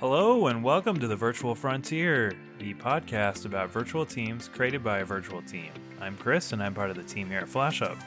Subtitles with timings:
[0.00, 5.04] Hello, and welcome to the Virtual Frontier, the podcast about virtual teams created by a
[5.04, 5.72] virtual team.
[6.00, 7.98] I'm Chris, and I'm part of the team here at FlashHub.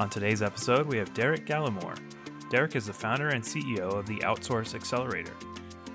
[0.00, 1.98] On today's episode, we have Derek Gallimore.
[2.50, 5.32] Derek is the founder and CEO of the Outsource Accelerator.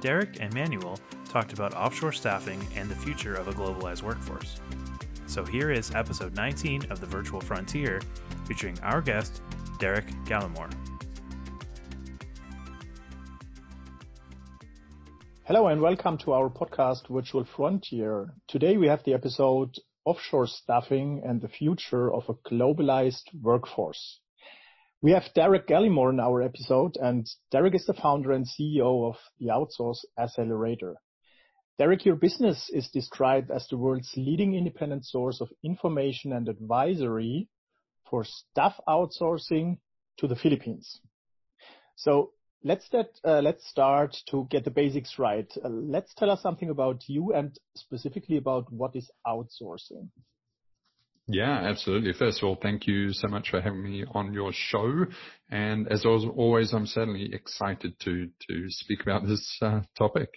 [0.02, 0.98] Derek and Manuel
[1.30, 4.55] talked about offshore staffing and the future of a globalized workforce.
[5.27, 8.02] So here is episode 19 of the Virtual Frontier,
[8.46, 9.43] featuring our guest,
[9.77, 10.73] Derek Gallimore.
[15.49, 18.35] Hello and welcome to our podcast Virtual Frontier.
[18.48, 19.73] Today we have the episode
[20.05, 24.20] Offshore Staffing and the Future of a Globalized Workforce.
[25.02, 29.16] We have Derek Gallimore in our episode and Derek is the founder and CEO of
[29.40, 30.98] the Outsource Accelerator.
[31.79, 37.49] Derek, your business is described as the world's leading independent source of information and advisory
[38.07, 39.79] for staff outsourcing
[40.20, 40.99] to the Philippines.
[41.95, 45.52] So let's start, uh, let's start to get the basics right.
[45.63, 50.10] Uh, let's tell us something about you and specifically about what is outsourcing.
[51.32, 52.13] Yeah, absolutely.
[52.13, 55.05] First of all, thank you so much for having me on your show.
[55.52, 60.30] And as always, I'm certainly excited to to speak about this uh, topic.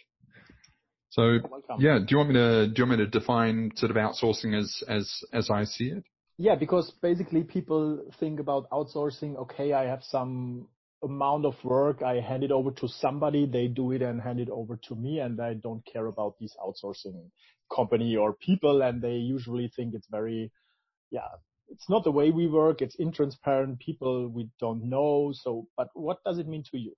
[1.08, 1.38] So,
[1.78, 4.58] yeah, do you want me to do you want me to define sort of outsourcing
[4.58, 6.04] as as as I see it?
[6.36, 9.36] Yeah, because basically people think about outsourcing.
[9.36, 10.68] Okay, I have some
[11.02, 12.02] amount of work.
[12.02, 15.20] I hand it over to somebody, they do it and hand it over to me,
[15.20, 17.30] and I don't care about these outsourcing
[17.74, 20.52] company or people, and they usually think it's very,
[21.10, 21.28] yeah,
[21.68, 22.82] it's not the way we work.
[22.82, 23.80] It's intransparent.
[23.80, 25.32] People we don't know.
[25.34, 26.94] So, but what does it mean to you?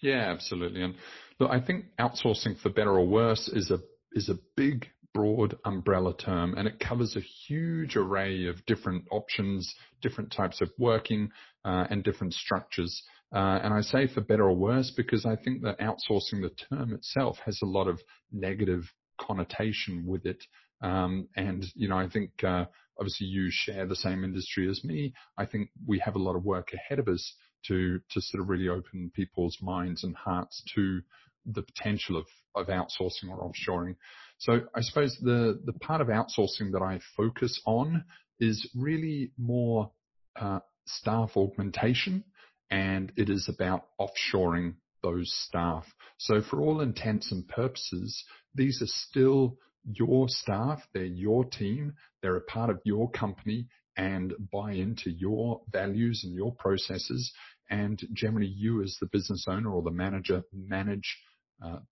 [0.00, 0.82] Yeah, absolutely.
[0.82, 0.94] And
[1.40, 3.78] look, I think outsourcing for better or worse is a
[4.12, 9.72] is a big broad umbrella term and it covers a huge array of different options,
[10.02, 11.30] different types of working,
[11.64, 13.02] uh, and different structures.
[13.34, 16.92] Uh, and I say for better or worse because I think that outsourcing the term
[16.92, 18.00] itself has a lot of
[18.32, 18.82] negative
[19.20, 20.44] connotation with it.
[20.82, 22.66] Um, and, you know, I think, uh,
[22.98, 25.14] obviously you share the same industry as me.
[25.38, 27.34] I think we have a lot of work ahead of us
[27.66, 31.00] to, to sort of really open people's minds and hearts to
[31.46, 33.96] the potential of, of outsourcing or offshoring.
[34.38, 38.04] So I suppose the, the part of outsourcing that I focus on
[38.40, 39.90] is really more
[40.36, 42.24] uh, staff augmentation
[42.70, 45.86] and it is about offshoring those staff.
[46.18, 48.24] So for all intents and purposes,
[48.54, 54.32] these are still your staff, they're your team, they're a part of your company and
[54.52, 57.32] buy into your values and your processes.
[57.70, 61.16] And generally you as the business owner or the manager manage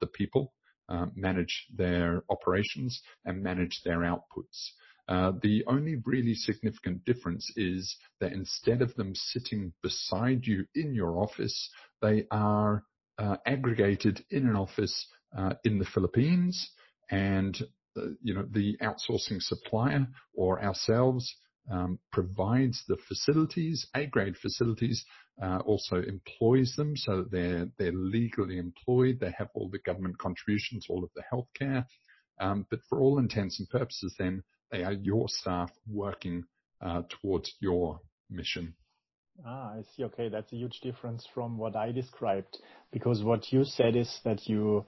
[0.00, 0.52] the people
[0.88, 4.72] uh, manage their operations and manage their outputs.
[5.08, 10.94] Uh, the only really significant difference is that instead of them sitting beside you in
[10.94, 11.70] your office,
[12.00, 12.84] they are
[13.18, 15.06] uh, aggregated in an office
[15.36, 16.70] uh, in the Philippines
[17.10, 17.62] and
[17.96, 21.34] uh, you know the outsourcing supplier or ourselves
[21.70, 25.04] um, provides the facilities, A-grade facilities,
[25.42, 29.18] uh, also employs them so that they're they're legally employed.
[29.20, 31.86] They have all the government contributions, all of the healthcare.
[32.40, 36.44] Um, but for all intents and purposes, then they are your staff working
[36.80, 38.74] uh, towards your mission.
[39.46, 40.04] Ah, I see.
[40.04, 42.58] Okay, that's a huge difference from what I described
[42.92, 44.84] because what you said is that you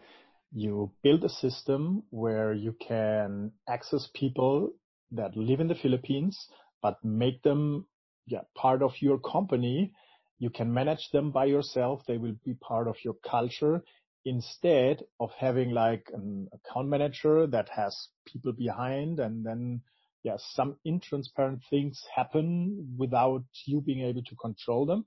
[0.53, 4.71] you build a system where you can access people
[5.11, 6.49] that live in the Philippines
[6.85, 7.87] but make them
[8.55, 9.91] part of your company.
[10.39, 12.03] You can manage them by yourself.
[12.07, 13.83] They will be part of your culture
[14.27, 19.81] instead of having like an account manager that has people behind and then
[20.25, 25.07] yeah, some intransparent things happen without you being able to control them.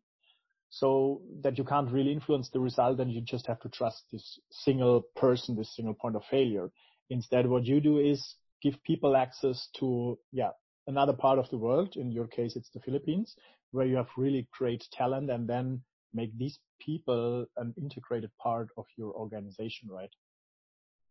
[0.69, 4.39] So that you can't really influence the result and you just have to trust this
[4.51, 6.71] single person, this single point of failure.
[7.11, 10.51] Instead, what you do is give people access to, yeah,
[10.87, 11.95] another part of the world.
[11.95, 13.35] In your case, it's the Philippines,
[13.71, 15.81] where you have really great talent and then
[16.13, 20.09] make these people an integrated part of your organization, right?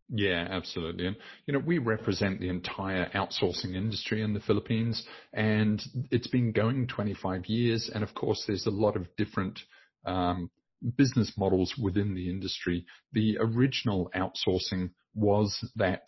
[0.09, 1.09] Yeah, absolutely.
[1.09, 1.17] And,
[1.47, 6.87] you know, we represent the entire outsourcing industry in the Philippines and it's been going
[6.87, 7.91] 25 years.
[7.93, 9.59] And of course, there's a lot of different,
[10.05, 10.51] um,
[10.97, 12.87] business models within the industry.
[13.13, 16.03] The original outsourcing was that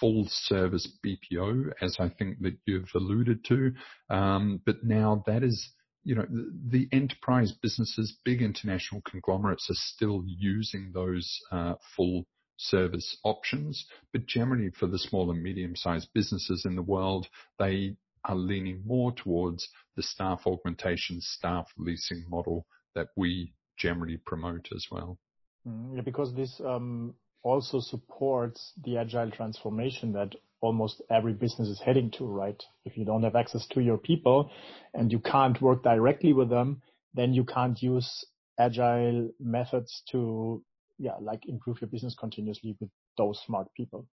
[0.00, 3.72] full service BPO, as I think that you've alluded to.
[4.10, 5.72] Um, but now that is,
[6.04, 13.16] you know, the, enterprise businesses, big international conglomerates are still using those uh, full service
[13.24, 13.84] options.
[14.12, 17.26] But generally for the small and medium sized businesses in the world,
[17.58, 24.68] they are leaning more towards the staff augmentation, staff leasing model that we generally promote
[24.74, 25.18] as well.
[25.66, 31.80] Mm, yeah, because this um, also supports the agile transformation that almost every business is
[31.84, 32.60] heading to, right?
[32.84, 34.50] If you don't have access to your people
[34.94, 36.82] and you can't work directly with them,
[37.14, 38.24] then you can't use
[38.58, 40.62] agile methods to,
[40.98, 44.06] yeah, like improve your business continuously with those smart people.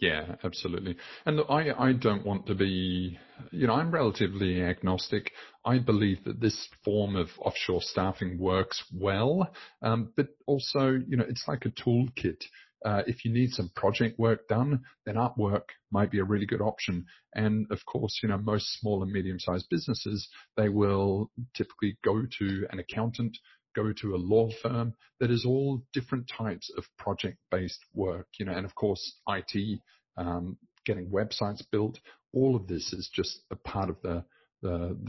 [0.00, 0.96] Yeah, absolutely.
[1.26, 3.18] And look, I, I don't want to be,
[3.50, 5.30] you know, I'm relatively agnostic.
[5.64, 9.52] I believe that this form of offshore staffing works well,
[9.82, 12.42] um, but also, you know, it's like a toolkit.
[12.82, 16.62] Uh, if you need some project work done, then Upwork might be a really good
[16.62, 17.04] option.
[17.34, 20.26] And of course, you know, most small and medium sized businesses,
[20.56, 23.36] they will typically go to an accountant
[23.74, 28.52] go to a law firm that is all different types of project-based work, you know,
[28.52, 29.80] and of course IT,
[30.16, 31.98] um, getting websites built.
[32.32, 34.24] All of this is just a part of the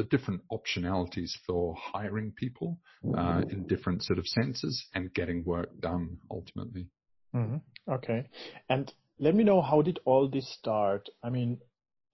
[0.09, 2.79] different optionalities for hiring people
[3.17, 6.87] uh, in different sort of senses and getting work done ultimately.
[7.35, 7.57] Mm-hmm.
[7.91, 8.27] Okay,
[8.69, 11.07] and let me know how did all this start?
[11.23, 11.59] I mean,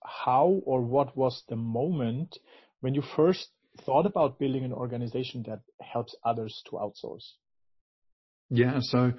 [0.04, 2.38] how or what was the moment
[2.82, 3.50] when you first
[3.86, 7.34] thought about building an organization that helps others to outsource?
[8.50, 9.12] Yeah, so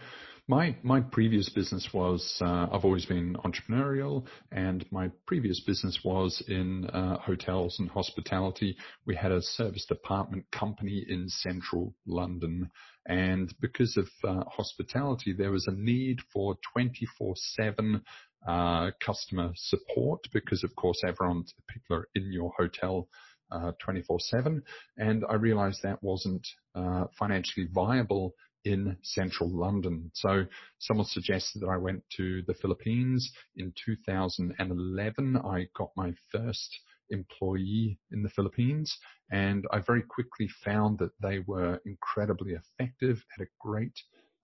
[0.48, 6.42] my my previous business was uh, I've always been entrepreneurial, and my previous business was
[6.48, 8.74] in uh, hotels and hospitality.
[9.04, 12.70] We had a serviced apartment company in central London,
[13.06, 18.00] and because of uh, hospitality, there was a need for 24/7
[18.46, 23.08] uh, customer support because, of course, everyone people are in your hotel
[23.50, 24.62] 24/7,
[24.96, 28.34] and I realized that wasn't uh, financially viable
[28.64, 30.10] in central London.
[30.14, 30.44] So
[30.78, 35.36] someone suggested that I went to the Philippines in 2011.
[35.36, 36.78] I got my first
[37.10, 38.94] employee in the Philippines
[39.30, 43.94] and I very quickly found that they were incredibly effective at a great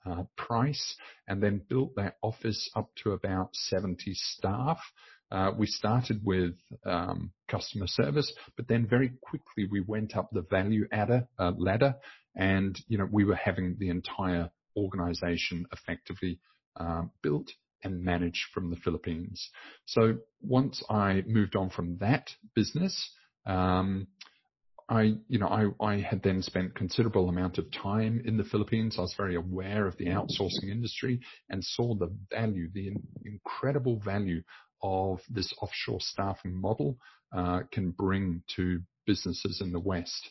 [0.06, 0.96] uh, price
[1.28, 4.78] and then built that office up to about 70 staff.
[5.30, 6.54] Uh, we started with
[6.84, 11.94] um, customer service, but then very quickly we went up the value adder, uh, ladder,
[12.36, 16.38] and you know we were having the entire organization effectively
[16.76, 17.50] um, built
[17.82, 19.50] and managed from the Philippines.
[19.86, 23.10] So once I moved on from that business,
[23.46, 24.08] um,
[24.88, 28.96] I, you know, I, I had then spent considerable amount of time in the Philippines.
[28.98, 33.98] I was very aware of the outsourcing industry and saw the value, the in, incredible
[34.04, 34.42] value
[34.84, 36.98] of this offshore staffing model
[37.34, 40.30] uh, can bring to businesses in the West.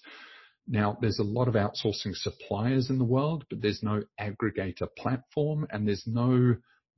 [0.68, 5.68] Now, there's a lot of outsourcing suppliers in the world, but there's no aggregator platform
[5.72, 6.56] and there's no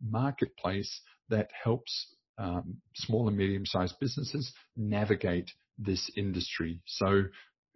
[0.08, 5.50] marketplace that helps um, small and medium-sized businesses navigate
[5.80, 6.82] this industry.
[6.86, 7.24] So,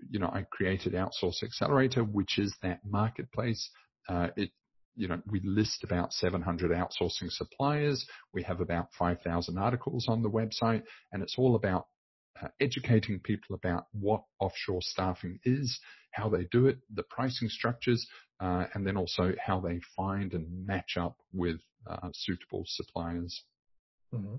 [0.09, 3.69] you know, I created Outsource Accelerator, which is that marketplace.
[4.07, 4.51] Uh, it
[4.99, 8.05] you know, we list about 700 outsourcing suppliers.
[8.33, 11.87] We have about 5,000 articles on the website, and it's all about
[12.41, 15.79] uh, educating people about what offshore staffing is,
[16.11, 18.05] how they do it, the pricing structures,
[18.41, 23.43] uh, and then also how they find and match up with uh, suitable suppliers.
[24.13, 24.35] Mm-hmm.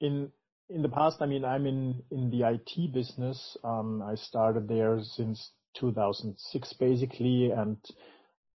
[0.00, 0.30] In
[0.68, 3.56] in the past, I mean, I'm in in the IT business.
[3.64, 7.78] Um, I started there since 2006, basically, and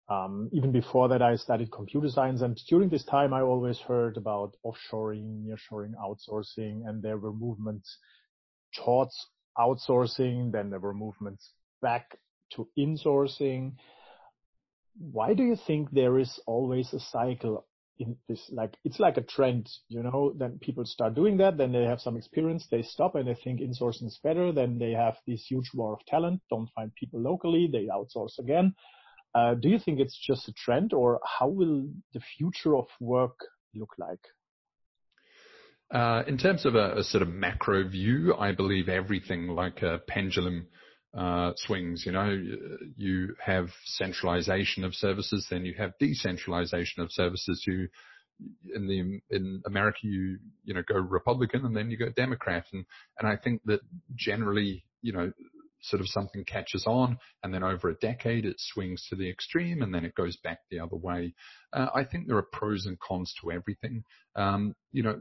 [0.09, 4.19] Um, even before that, I studied computer science, and during this time, I always heard
[4.19, 7.97] about offshoring, nearshoring, outsourcing, and there were movements
[8.77, 9.15] towards
[9.57, 10.53] outsourcing.
[10.53, 12.19] Then there were movements back
[12.53, 13.77] to insourcing.
[14.99, 17.67] Why do you think there is always a cycle
[17.99, 18.43] in this?
[18.53, 20.35] Like it's like a trend, you know.
[20.37, 23.61] Then people start doing that, then they have some experience, they stop, and they think
[23.61, 24.53] insourcing is better.
[24.53, 28.75] Then they have this huge war of talent, don't find people locally, they outsource again
[29.35, 33.39] uh, do you think it's just a trend, or how will the future of work
[33.75, 34.21] look like?
[35.91, 40.01] Uh, in terms of a, a, sort of macro view, I believe everything like a
[40.09, 40.67] pendulum
[41.17, 42.05] uh, swings.
[42.07, 42.43] You know,
[42.97, 47.63] you have centralization of services, then you have decentralization of services.
[47.67, 47.89] You
[48.75, 52.85] in the in America, you you know go Republican, and then you go Democrat, and
[53.19, 53.81] and I think that
[54.15, 55.33] generally, you know,
[55.85, 59.83] sort of something catches on and then over a decade it swings to the extreme
[59.83, 61.35] and then it goes back the other way.
[61.73, 64.05] Uh, I think there are pros and cons to everything.
[64.37, 65.19] Um, you know,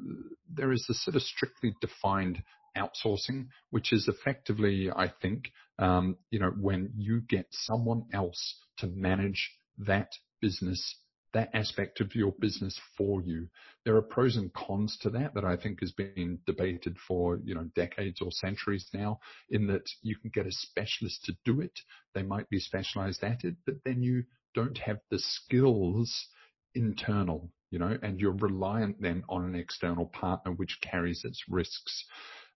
[0.51, 2.43] there is the sort of strictly defined
[2.77, 8.87] outsourcing, which is effectively, I think, um, you know, when you get someone else to
[8.87, 10.09] manage that
[10.41, 10.95] business
[11.33, 13.47] that aspect of your business for you.
[13.85, 17.55] There are pros and cons to that that I think has been debated for, you
[17.55, 21.79] know, decades or centuries now in that you can get a specialist to do it.
[22.13, 24.23] They might be specialized at it, but then you
[24.53, 26.27] don't have the skills
[26.75, 32.05] internal, you know, and you're reliant then on an external partner which carries its risks.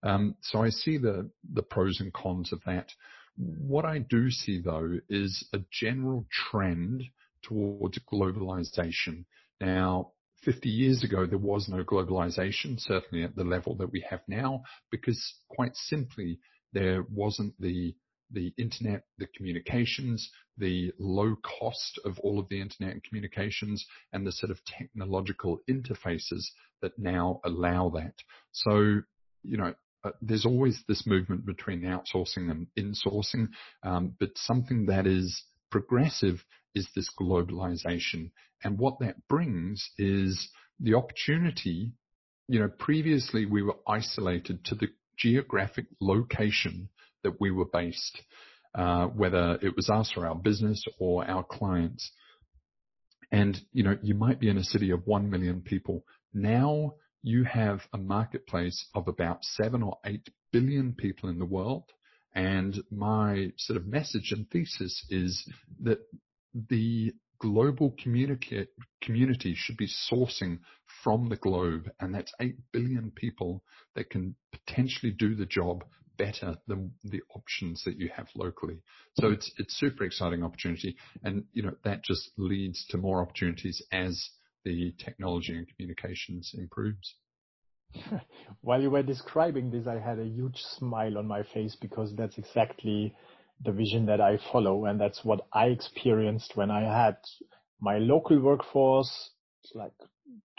[0.04, 2.92] Um, so I see the, the pros and cons of that.
[3.36, 7.04] What I do see though is a general trend
[7.44, 9.26] towards globalization.
[9.60, 10.12] Now,
[10.44, 14.64] 50 years ago, there was no globalization, certainly at the level that we have now,
[14.92, 16.40] because quite simply,
[16.74, 17.96] there wasn't the
[18.32, 24.28] the internet, the communications, the low cost of all of the internet and communications, and
[24.28, 26.46] the sort of technological interfaces
[26.82, 28.14] that now allow that.
[28.52, 29.02] So,
[29.44, 33.48] you know, uh, there's always this movement between outsourcing and insourcing,
[33.84, 36.44] um, but something that is progressive
[36.78, 38.32] is this globalization.
[38.64, 41.92] And what that brings is the opportunity,
[42.48, 46.90] you know, previously we were isolated to the geographic location
[47.24, 48.22] that we were based,
[48.76, 52.12] uh, whether it was us or our business or our clients.
[53.32, 56.06] And, you know, you might be in a city of 1 million people.
[56.34, 56.94] Now
[57.24, 61.84] you have a marketplace of about 7 or 8 billion people in the world.
[62.34, 65.50] And my sort of message and thesis is
[65.82, 66.00] that
[66.54, 70.60] the global community should be sourcing
[71.04, 73.64] from the globe, and that's 8 billion people
[73.96, 75.84] that can potentially do the job
[76.18, 78.82] better than the options that you have locally.
[79.20, 79.34] So mm-hmm.
[79.36, 84.30] it's it's super exciting opportunity, and you know that just leads to more opportunities as
[84.66, 87.16] the technology and communications improves.
[88.62, 92.38] While you were describing this, I had a huge smile on my face because that's
[92.38, 93.16] exactly
[93.64, 97.18] the vision that I follow, and that's what I experienced when I had
[97.80, 99.32] my local workforce
[99.74, 99.94] like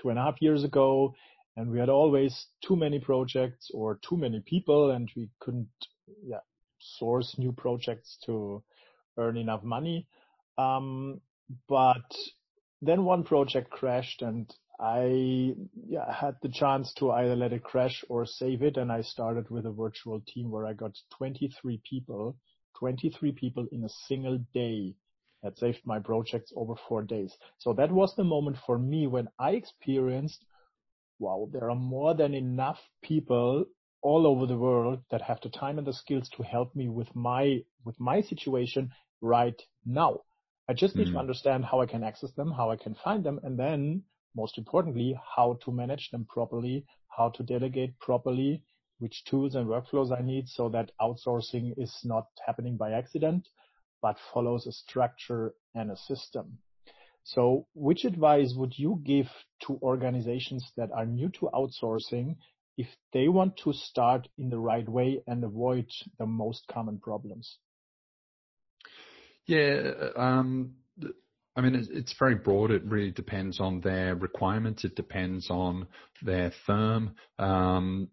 [0.01, 1.15] two and a half years ago,
[1.57, 5.69] and we had always too many projects or too many people, and we couldn't
[6.25, 6.41] yeah,
[6.79, 8.63] source new projects to
[9.17, 10.07] earn enough money.
[10.57, 11.21] Um,
[11.69, 12.05] but
[12.83, 15.55] then one project crashed, and I
[15.89, 19.51] yeah, had the chance to either let it crash or save it, and I started
[19.51, 22.37] with a virtual team where I got 23 people
[22.79, 24.95] 23 people in a single day.
[25.43, 27.33] That saved my projects over four days.
[27.59, 30.45] So that was the moment for me when I experienced,
[31.21, 33.65] wow, there are more than enough people
[34.03, 37.15] all over the world that have the time and the skills to help me with
[37.15, 40.23] my, with my situation right now.
[40.69, 41.15] I just need mm-hmm.
[41.15, 44.03] to understand how I can access them, how I can find them, and then
[44.37, 48.63] most importantly, how to manage them properly, how to delegate properly,
[48.99, 53.49] which tools and workflows I need so that outsourcing is not happening by accident,
[54.03, 56.59] but follows a structure and a system.
[57.25, 59.27] So which advice would you give
[59.67, 62.37] to organizations that are new to outsourcing
[62.77, 65.87] if they want to start in the right way and avoid
[66.19, 67.59] the most common problems?
[69.47, 70.75] Yeah, um,
[71.57, 72.71] I mean, it's, it's, very broad.
[72.71, 74.85] It really depends on their requirements.
[74.85, 75.89] It depends on
[76.23, 77.17] their firm.
[77.39, 78.09] Um,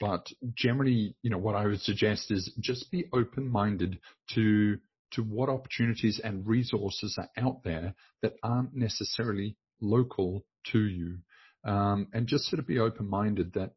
[0.00, 3.98] but generally, you know, what I would suggest is just be open-minded
[4.34, 4.78] to
[5.12, 11.18] to what opportunities and resources are out there that aren't necessarily local to you,
[11.64, 13.74] um, and just sort of be open-minded that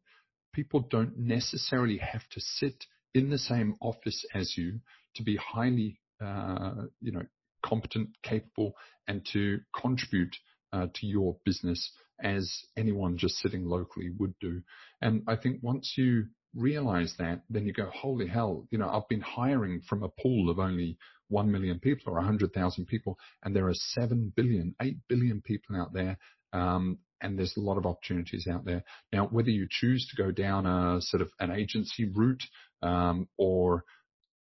[0.53, 4.79] people don't necessarily have to sit in the same office as you
[5.15, 7.23] to be highly, uh, you know,
[7.63, 8.73] competent, capable,
[9.07, 10.35] and to contribute
[10.73, 14.61] uh, to your business as anyone just sitting locally would do.
[15.01, 19.07] And I think once you realize that, then you go, holy hell, you know, I've
[19.07, 20.97] been hiring from a pool of only
[21.29, 25.93] 1 million people or 100,000 people, and there are 7 billion, 8 billion people out
[25.93, 26.17] there.
[26.53, 28.83] Um, and there's a lot of opportunities out there.
[29.11, 32.43] Now, whether you choose to go down a sort of an agency route,
[32.81, 33.83] um, or,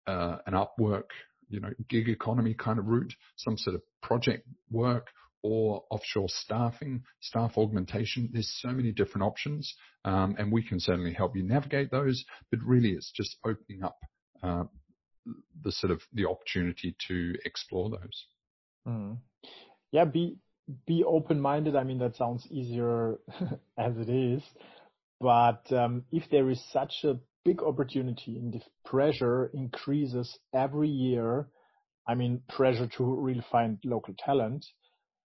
[0.07, 1.09] uh, an Upwork,
[1.49, 5.09] you know, gig economy kind of route, some sort of project work,
[5.47, 8.29] or offshore staffing, staff augmentation.
[8.33, 9.73] There's so many different options,
[10.05, 12.25] um, and we can certainly help you navigate those.
[12.51, 13.97] But really, it's just opening up
[14.43, 14.65] uh,
[15.63, 18.27] the sort of the opportunity to explore those.
[18.89, 19.19] Mm.
[19.93, 20.39] Yeah, be
[20.85, 21.77] be open-minded.
[21.77, 23.19] I mean, that sounds easier
[23.79, 24.43] as it is,
[25.21, 31.47] but um, if there is such a big opportunity and if pressure increases every year,
[32.09, 34.67] I mean, pressure to really find local talent,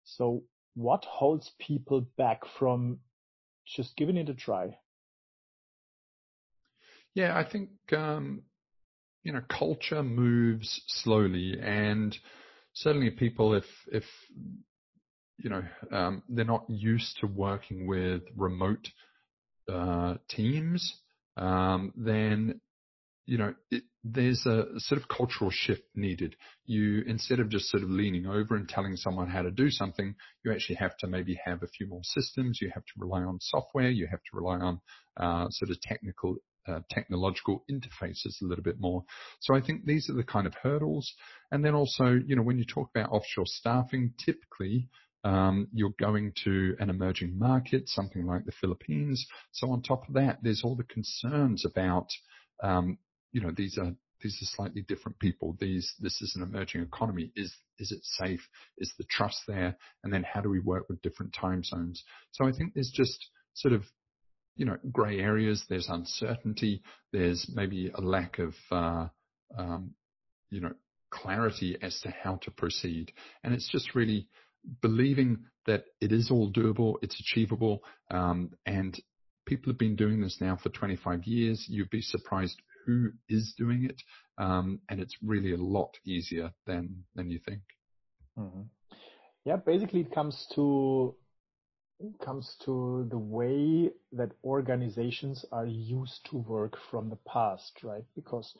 [0.05, 0.43] so
[0.75, 3.00] what holds people back from
[3.65, 4.77] just giving it a try?
[7.13, 8.43] Yeah, I think um,
[9.24, 12.17] you know culture moves slowly, and
[12.74, 14.03] certainly people if if
[15.38, 18.88] you know, um, they're not used to working with remote
[19.71, 21.01] uh, teams,
[21.38, 22.62] um, then
[23.25, 26.36] you know, it, there's a sort of cultural shift needed.
[26.65, 30.15] You, instead of just sort of leaning over and telling someone how to do something,
[30.44, 32.60] you actually have to maybe have a few more systems.
[32.62, 33.89] You have to rely on software.
[33.89, 34.82] You have to rely on,
[35.17, 39.03] uh, sort of technical, uh, technological interfaces a little bit more.
[39.39, 41.12] So I think these are the kind of hurdles.
[41.51, 44.89] And then also, you know, when you talk about offshore staffing, typically,
[45.24, 49.25] um, you're going to an emerging market, something like the Philippines.
[49.51, 52.08] So on top of that, there's all the concerns about,
[52.62, 53.00] um,
[53.35, 55.57] you know, these are these are slightly different people.
[55.59, 57.33] These this is an emerging economy.
[57.35, 58.39] Is is it safe?
[58.77, 59.75] Is the trust there?
[60.03, 62.01] And then how do we work with different time zones?
[62.31, 63.83] So I think there's just sort of
[64.55, 65.65] you know grey areas.
[65.67, 66.81] There's uncertainty.
[67.11, 69.07] There's maybe a lack of uh,
[69.57, 69.91] um,
[70.49, 70.71] you know
[71.11, 73.11] clarity as to how to proceed.
[73.43, 74.29] And it's just really
[74.81, 78.97] believing that it is all doable, it's achievable, um, and
[79.45, 81.65] people have been doing this now for 25 years.
[81.67, 84.01] You'd be surprised who is doing it,
[84.37, 87.61] um, and it's really a lot easier than than you think.
[88.37, 88.61] Mm-hmm.
[89.45, 91.15] Yeah, basically it comes to
[92.23, 98.03] comes to the way that organizations are used to work from the past, right?
[98.15, 98.53] Because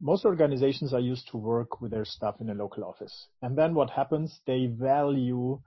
[0.00, 3.28] most organizations are used to work with their stuff in a local office.
[3.40, 4.40] And then what happens?
[4.46, 5.60] They value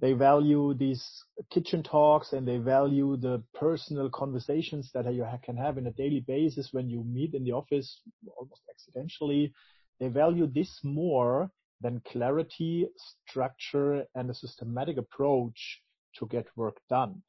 [0.00, 1.04] they value these
[1.50, 6.24] kitchen talks and they value the personal conversations that you can have in a daily
[6.26, 8.00] basis when you meet in the office
[8.36, 9.52] almost accidentally.
[9.98, 11.50] They value this more
[11.80, 12.86] than clarity,
[13.26, 15.82] structure, and a systematic approach
[16.18, 17.22] to get work done.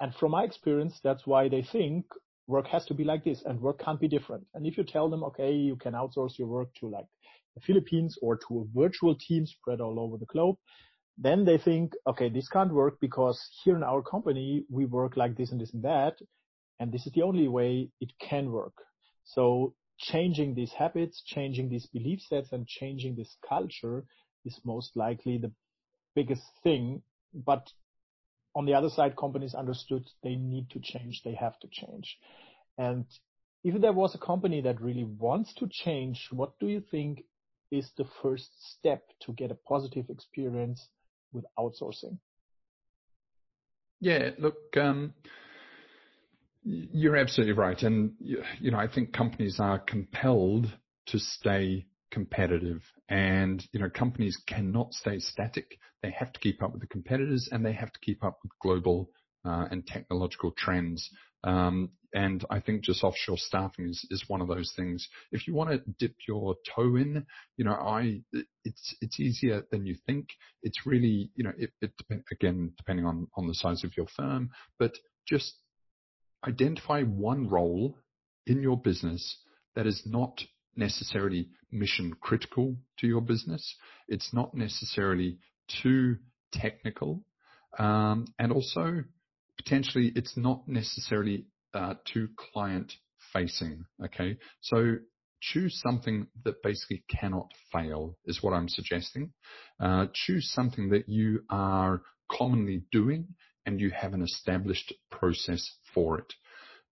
[0.00, 2.06] And from my experience, that's why they think
[2.46, 4.44] work has to be like this and work can't be different.
[4.54, 7.06] And if you tell them, okay, you can outsource your work to like
[7.54, 10.56] the Philippines or to a virtual team spread all over the globe,
[11.18, 15.36] then they think, okay, this can't work because here in our company, we work like
[15.36, 16.18] this and this and that.
[16.78, 18.74] And this is the only way it can work.
[19.24, 24.04] So changing these habits, changing these belief sets and changing this culture
[24.44, 25.52] is most likely the
[26.14, 27.02] biggest thing.
[27.34, 27.68] But
[28.54, 31.22] on the other side, companies understood they need to change.
[31.22, 32.16] They have to change.
[32.78, 33.04] And
[33.62, 37.24] if there was a company that really wants to change, what do you think
[37.70, 40.88] is the first step to get a positive experience
[41.32, 42.18] with outsourcing?
[44.00, 45.12] Yeah, look, um,
[46.62, 47.80] you're absolutely right.
[47.82, 50.66] And, you know, I think companies are compelled
[51.06, 55.78] to stay competitive and, you know, companies cannot stay static.
[56.02, 58.52] They have to keep up with the competitors and they have to keep up with
[58.60, 59.10] global
[59.44, 61.08] uh, and technological trends.
[61.44, 65.08] Um, and I think just offshore staffing is, is one of those things.
[65.30, 67.24] If you want to dip your toe in,
[67.56, 68.22] you know, I,
[68.64, 70.28] it's, it's easier than you think.
[70.62, 74.06] It's really, you know, it, it depend, again, depending on, on the size of your
[74.16, 74.92] firm, but
[75.26, 75.54] just
[76.46, 77.96] identify one role
[78.46, 79.36] in your business
[79.76, 80.42] that is not
[80.76, 83.76] necessarily mission critical to your business.
[84.08, 85.38] It's not necessarily
[85.82, 86.16] too
[86.52, 87.22] technical.
[87.78, 89.04] Um, and also
[89.56, 92.92] potentially it's not necessarily uh, too client
[93.32, 93.84] facing.
[94.04, 94.36] Okay.
[94.60, 94.96] So
[95.40, 99.32] choose something that basically cannot fail is what I'm suggesting.
[99.80, 103.28] Uh, choose something that you are commonly doing
[103.66, 106.32] and you have an established process for it.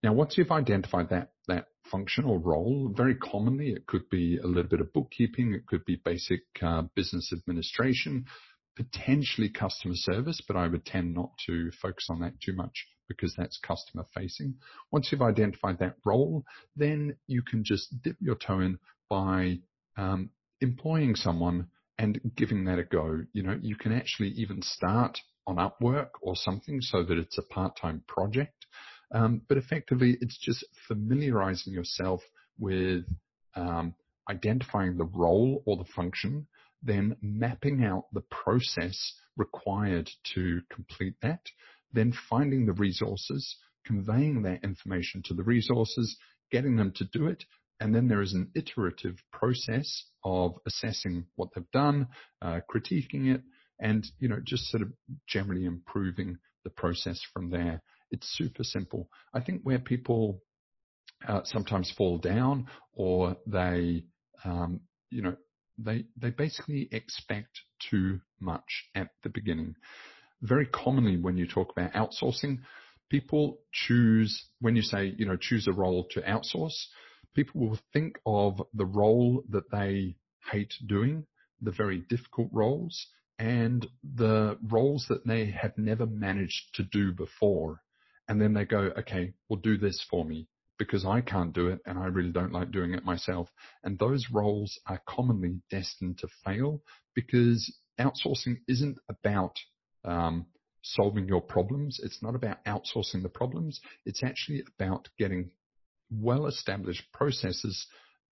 [0.03, 4.47] Now, once you've identified that, that function or role, very commonly it could be a
[4.47, 8.25] little bit of bookkeeping, it could be basic uh, business administration,
[8.77, 13.35] potentially customer service, but I would tend not to focus on that too much because
[13.37, 14.55] that's customer facing.
[14.93, 16.45] Once you've identified that role,
[16.77, 19.59] then you can just dip your toe in by
[19.97, 21.69] um, employing someone
[21.99, 23.23] and giving that a go.
[23.33, 27.43] You know, you can actually even start on Upwork or something so that it's a
[27.43, 28.67] part-time project.
[29.13, 32.21] Um, but effectively, it's just familiarizing yourself
[32.59, 33.05] with
[33.57, 33.95] um,
[34.31, 36.47] identifying the role or the function,
[36.83, 41.41] then mapping out the process required to complete that,
[41.93, 46.17] then finding the resources, conveying that information to the resources,
[46.51, 47.45] getting them to do it,
[47.81, 52.09] and then there is an iterative process of assessing what they've done,
[52.43, 53.43] uh, critiquing it,
[53.81, 54.93] and you know just sort of
[55.27, 57.81] generally improving the process from there.
[58.11, 59.09] It's super simple.
[59.33, 60.43] I think where people
[61.27, 64.05] uh, sometimes fall down or they
[64.45, 65.37] um, you know
[65.79, 69.77] they they basically expect too much at the beginning
[70.43, 72.59] very commonly when you talk about outsourcing,
[73.11, 76.77] people choose, when you say, you know, choose a role to outsource,
[77.35, 80.17] people will think of the role that they
[80.51, 81.27] hate doing,
[81.61, 83.07] the very difficult roles,
[83.39, 87.81] and the roles that they have never managed to do before.
[88.29, 90.49] And then they go, okay, well do this for me
[90.79, 93.49] because I can't do it and I really don't like doing it myself.
[93.83, 96.83] And those roles are commonly destined to fail
[97.15, 99.59] because outsourcing isn't about
[100.09, 100.47] um,
[100.83, 102.01] solving your problems.
[102.03, 103.81] It's not about outsourcing the problems.
[104.07, 105.51] It's actually about getting
[106.11, 107.87] well established processes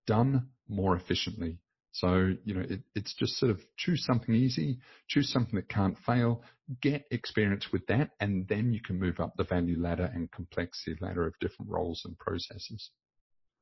[0.05, 1.59] done more efficiently.
[1.91, 5.97] So, you know, it, it's just sort of choose something easy, choose something that can't
[6.05, 6.43] fail,
[6.81, 10.95] get experience with that, and then you can move up the value ladder and complexity
[11.01, 12.91] ladder of different roles and processes.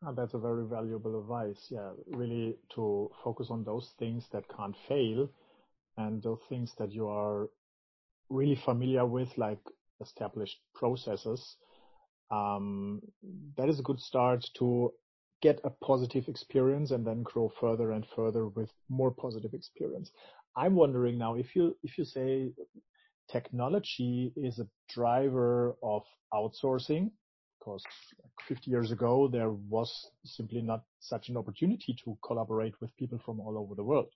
[0.05, 1.65] Oh, that's a very valuable advice.
[1.69, 5.29] Yeah, really to focus on those things that can't fail
[5.97, 7.49] and those things that you are
[8.29, 9.59] really familiar with, like
[10.01, 11.57] established processes.
[12.31, 13.01] Um,
[13.57, 14.91] that is a good start to
[15.41, 20.11] get a positive experience and then grow further and further with more positive experience.
[20.57, 22.51] I'm wondering now if you if you say
[23.31, 27.11] technology is a driver of outsourcing,
[27.59, 27.83] because
[28.47, 29.91] 50 years ago there was
[30.23, 34.09] simply not such an opportunity to collaborate with people from all over the world.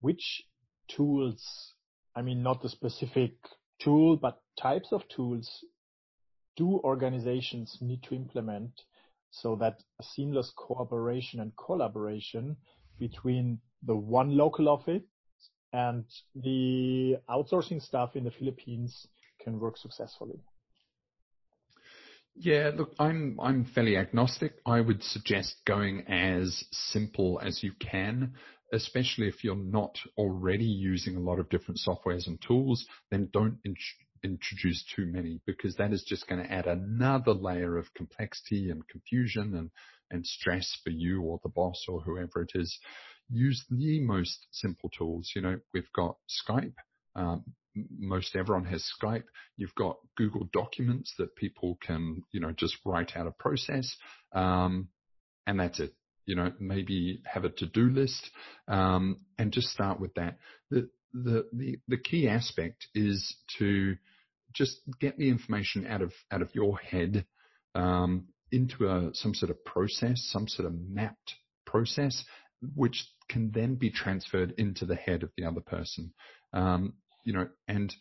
[0.00, 0.42] Which
[0.88, 1.74] tools,
[2.18, 3.34] I mean not the specific
[3.80, 5.48] tool, but types of tools
[6.56, 8.72] do organizations need to implement
[9.30, 12.56] so that seamless cooperation and collaboration
[12.98, 15.04] between the one local office
[15.72, 16.04] and
[16.34, 19.06] the outsourcing staff in the Philippines
[19.40, 20.40] can work successfully?
[22.34, 24.54] Yeah, look, I'm I'm fairly agnostic.
[24.66, 28.34] I would suggest going as simple as you can,
[28.72, 32.86] especially if you're not already using a lot of different softwares and tools.
[33.10, 33.58] Then don't
[34.22, 38.86] introduce too many because that is just going to add another layer of complexity and
[38.88, 39.70] confusion and,
[40.10, 42.78] and stress for you or the boss or whoever it is.
[43.30, 45.32] Use the most simple tools.
[45.34, 46.74] You know, we've got Skype.
[47.14, 47.44] Um,
[47.98, 49.24] most everyone has Skype.
[49.56, 53.94] You've got Google Documents that people can, you know, just write out a process.
[54.32, 54.88] Um,
[55.46, 55.94] and that's it.
[56.28, 58.30] You know, maybe have a to-do list,
[58.68, 60.36] um, and just start with that.
[60.70, 63.96] The, the, the, the key aspect is to
[64.52, 67.24] just get the information out of, out of your head,
[67.74, 72.24] um, into a, some sort of process, some sort of mapped process,
[72.74, 76.12] which can then be transferred into the head of the other person.
[76.52, 77.94] Um, you know, and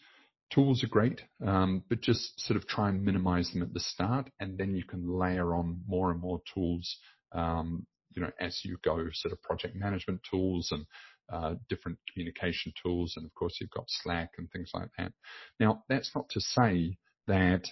[0.54, 4.30] tools are great, um, but just sort of try and minimize them at the start,
[4.40, 6.98] and then you can layer on more and more tools,
[7.34, 7.86] um,
[8.18, 10.88] you know, as you go, sort of project management tools and
[11.32, 15.14] uh, different communication tools, and of course you've got Slack and things like that.
[15.60, 17.66] Now, that's not to say that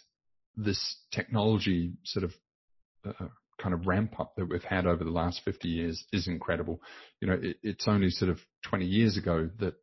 [0.55, 2.33] this technology sort of
[3.07, 3.27] uh,
[3.59, 6.79] kind of ramp up that we've had over the last 50 years is incredible.
[7.21, 8.37] You know, it, it's only sort of
[8.69, 9.73] 20 years ago that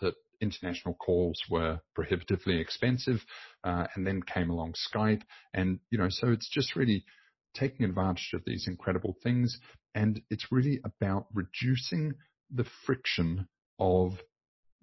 [0.00, 3.24] that international calls were prohibitively expensive,
[3.64, 5.22] uh, and then came along Skype,
[5.52, 7.04] and you know, so it's just really
[7.54, 9.58] taking advantage of these incredible things,
[9.94, 12.14] and it's really about reducing
[12.54, 14.12] the friction of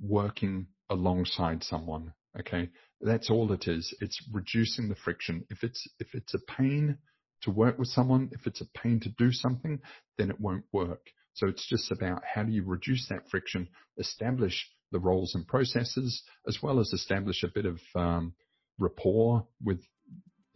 [0.01, 2.13] working alongside someone.
[2.39, 2.69] Okay.
[3.01, 3.93] That's all it is.
[3.99, 5.45] It's reducing the friction.
[5.49, 6.97] If it's, if it's a pain
[7.43, 9.79] to work with someone, if it's a pain to do something,
[10.17, 11.01] then it won't work.
[11.33, 16.23] So it's just about how do you reduce that friction, establish the roles and processes,
[16.47, 18.33] as well as establish a bit of um,
[18.79, 19.81] rapport with,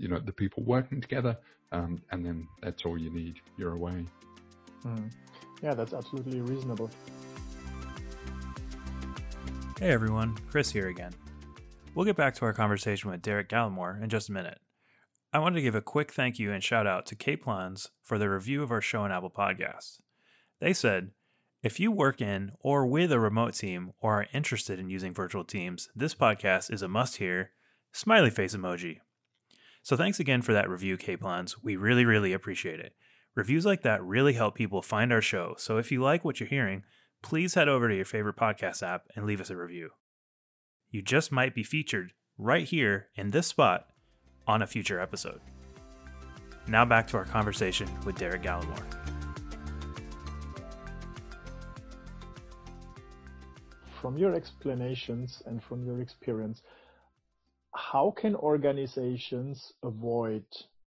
[0.01, 1.37] you know, the people working together,
[1.71, 3.35] um, and then that's all you need.
[3.55, 4.05] You're away.
[4.83, 5.11] Mm.
[5.61, 6.89] Yeah, that's absolutely reasonable.
[9.79, 11.13] Hey everyone, Chris here again.
[11.93, 14.59] We'll get back to our conversation with Derek Gallimore in just a minute.
[15.33, 18.29] I wanted to give a quick thank you and shout out to Kplans for the
[18.29, 19.99] review of our show on Apple Podcasts.
[20.59, 21.11] They said,
[21.61, 25.43] if you work in or with a remote team or are interested in using virtual
[25.43, 27.51] teams, this podcast is a must hear.
[27.91, 28.99] Smiley face emoji.
[29.83, 31.55] So thanks again for that review, Kplans.
[31.63, 32.93] We really, really appreciate it.
[33.35, 36.49] Reviews like that really help people find our show, so if you like what you're
[36.49, 36.83] hearing,
[37.21, 39.91] please head over to your favorite podcast app and leave us a review.
[40.89, 43.87] You just might be featured right here in this spot
[44.45, 45.39] on a future episode.
[46.67, 48.83] Now back to our conversation with Derek Gallimore.
[54.01, 56.63] From your explanations and from your experience,
[57.73, 60.45] how can organizations avoid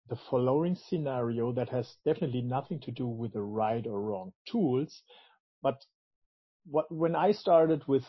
[0.10, 5.02] the following scenario that has definitely nothing to do with the right or wrong tools.
[5.64, 5.78] But
[6.70, 8.04] what, when I started with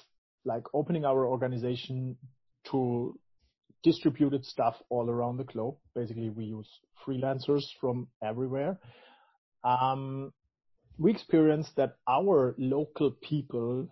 [0.44, 2.16] like opening our organization
[2.70, 3.18] to
[3.84, 6.68] distributed stuff all around the globe, basically we use
[7.06, 8.78] freelancers from everywhere.
[9.62, 10.32] Um,
[10.98, 13.88] we experienced that our local people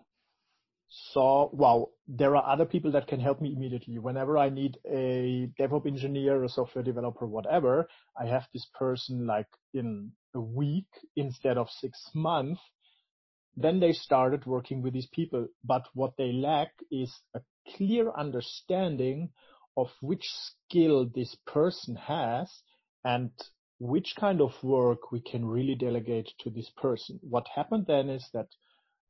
[0.91, 3.97] saw, wow, there are other people that can help me immediately.
[3.97, 7.87] Whenever I need a DevOps engineer, a software developer, whatever,
[8.19, 12.59] I have this person like in a week instead of six months.
[13.55, 15.47] Then they started working with these people.
[15.63, 17.39] But what they lack is a
[17.75, 19.29] clear understanding
[19.77, 22.51] of which skill this person has
[23.05, 23.31] and
[23.79, 27.17] which kind of work we can really delegate to this person.
[27.21, 28.47] What happened then is that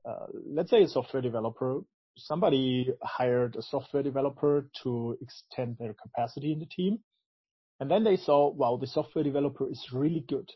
[0.05, 1.81] uh, let's say a software developer,
[2.17, 6.99] somebody hired a software developer to extend their capacity in the team.
[7.79, 10.49] And then they saw, wow, the software developer is really good.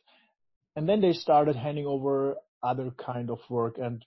[0.75, 3.77] And then they started handing over other kind of work.
[3.77, 4.03] And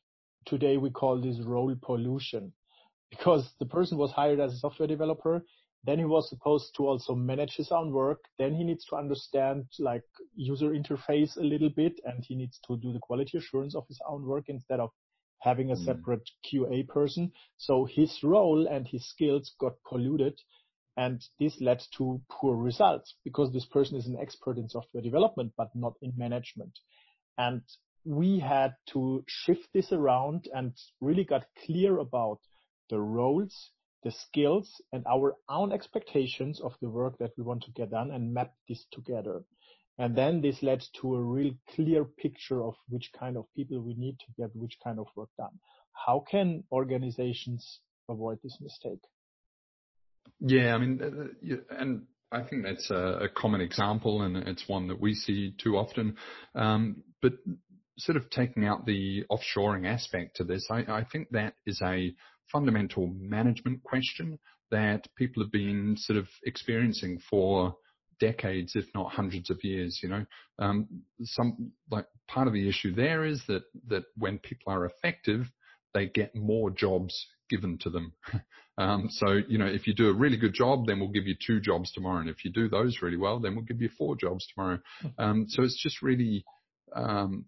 [0.47, 2.53] today we call this role pollution
[3.11, 5.43] because the person was hired as a software developer.
[5.85, 8.19] Then he was supposed to also manage his own work.
[8.39, 10.03] Then he needs to understand like
[10.35, 14.01] user interface a little bit and he needs to do the quality assurance of his
[14.07, 14.91] own work instead of
[15.41, 15.85] having a mm.
[15.85, 17.33] separate QA person.
[17.57, 20.39] So his role and his skills got polluted
[20.99, 25.53] and this led to poor results because this person is an expert in software development,
[25.57, 26.77] but not in management.
[27.39, 27.63] And
[28.05, 32.41] we had to shift this around and really got clear about
[32.91, 33.71] the roles,
[34.03, 38.11] the skills and our own expectations of the work that we want to get done
[38.11, 39.45] and map this together.
[39.99, 43.95] And then this led to a real clear picture of which kind of people we
[43.95, 45.59] need to get which kind of work done.
[45.93, 49.01] How can organizations avoid this mistake?
[50.41, 54.87] Yeah, I mean, uh, and I think that's a, a, common example, and it's one
[54.89, 56.17] that we see too often.
[56.55, 57.33] Um, but
[57.99, 62.15] sort of taking out the offshoring aspect to this, I, I think that is a
[62.53, 64.39] fundamental management question
[64.71, 67.75] that people have been sort of experiencing for
[68.21, 70.01] decades, if not hundreds of years.
[70.03, 70.27] You know,
[70.59, 70.89] um,
[71.23, 75.47] some like part of the issue there is that that when people are effective,
[75.95, 78.13] they get more jobs given to them.
[78.79, 81.37] um, so you know, if you do a really good job, then we'll give you
[81.45, 84.17] two jobs tomorrow, and if you do those really well, then we'll give you four
[84.17, 84.79] jobs tomorrow.
[85.01, 85.09] Hmm.
[85.19, 86.45] Um, so it's just really
[86.95, 87.47] um,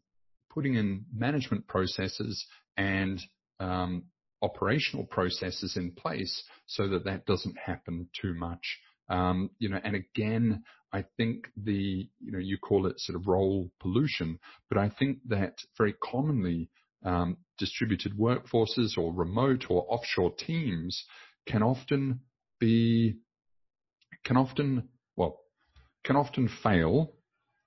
[0.52, 3.20] putting in management processes and
[3.60, 4.04] um,
[4.42, 8.78] operational processes in place so that that doesn't happen too much.
[9.10, 13.26] Um, you know, and again, I think the, you know, you call it sort of
[13.26, 16.70] role pollution, but I think that very commonly,
[17.04, 21.04] um, distributed workforces or remote or offshore teams
[21.46, 22.20] can often
[22.58, 23.16] be,
[24.24, 25.40] can often, well,
[26.04, 27.12] can often fail,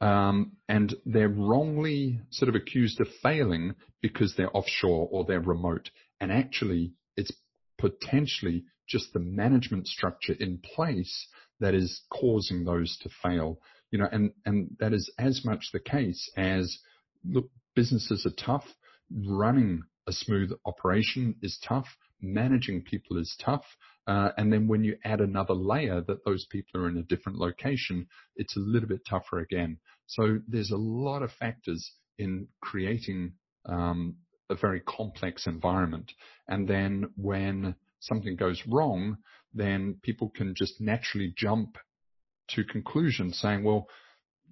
[0.01, 5.89] um, and they're wrongly sort of accused of failing because they're offshore or they're remote.
[6.19, 7.31] And actually, it's
[7.77, 11.27] potentially just the management structure in place
[11.59, 13.59] that is causing those to fail.
[13.91, 16.77] You know, and, and that is as much the case as
[17.25, 18.65] look, businesses are tough.
[19.11, 21.87] Running a smooth operation is tough.
[22.21, 23.65] Managing people is tough.
[24.07, 27.37] Uh, and then when you add another layer that those people are in a different
[27.37, 29.77] location, it's a little bit tougher again.
[30.07, 33.33] So there's a lot of factors in creating
[33.65, 34.15] um,
[34.49, 36.11] a very complex environment.
[36.47, 39.17] And then when something goes wrong,
[39.53, 41.77] then people can just naturally jump
[42.49, 43.87] to conclusions saying, well,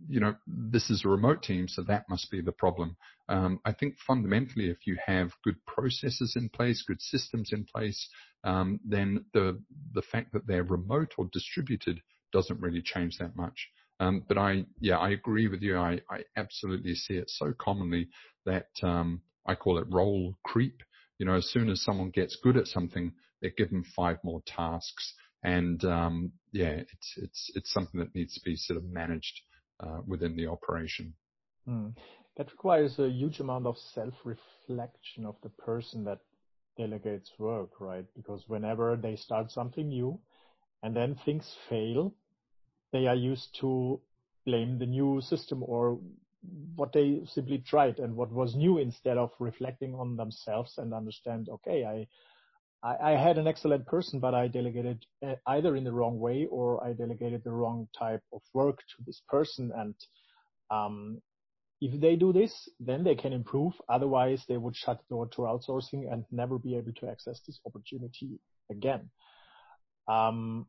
[0.10, 2.98] you know, this is a remote team, so that must be the problem.
[3.30, 8.10] Um, I think fundamentally, if you have good processes in place, good systems in place,
[8.44, 9.62] um, then the
[9.94, 12.02] the fact that they're remote or distributed
[12.34, 13.70] doesn't really change that much.
[14.00, 15.78] Um, but I, yeah, I agree with you.
[15.78, 18.10] I, I absolutely see it so commonly
[18.46, 20.82] that um, I call it role creep.
[21.20, 25.14] You know, as soon as someone gets good at something, they're given five more tasks.
[25.44, 29.42] And um, yeah, it's it's it's something that needs to be sort of managed
[29.80, 31.14] uh, within the operation.
[31.68, 31.96] Mm.
[32.38, 36.20] That requires a huge amount of self-reflection of the person that
[36.78, 38.06] delegates work, right?
[38.16, 40.20] Because whenever they start something new
[40.82, 42.14] and then things fail,
[42.94, 44.00] they are used to
[44.46, 46.00] blame the new system or
[46.76, 51.50] what they simply tried and what was new instead of reflecting on themselves and understand,
[51.50, 52.08] okay, I
[52.84, 56.48] I, I, had an excellent person, but I delegated uh, either in the wrong way
[56.50, 59.72] or I delegated the wrong type of work to this person.
[59.76, 59.96] And
[60.72, 61.22] um,
[61.80, 63.74] if they do this, then they can improve.
[63.90, 67.60] Otherwise, they would shut the door to outsourcing and never be able to access this
[67.66, 68.40] opportunity
[68.70, 69.10] again.
[70.08, 70.68] Um,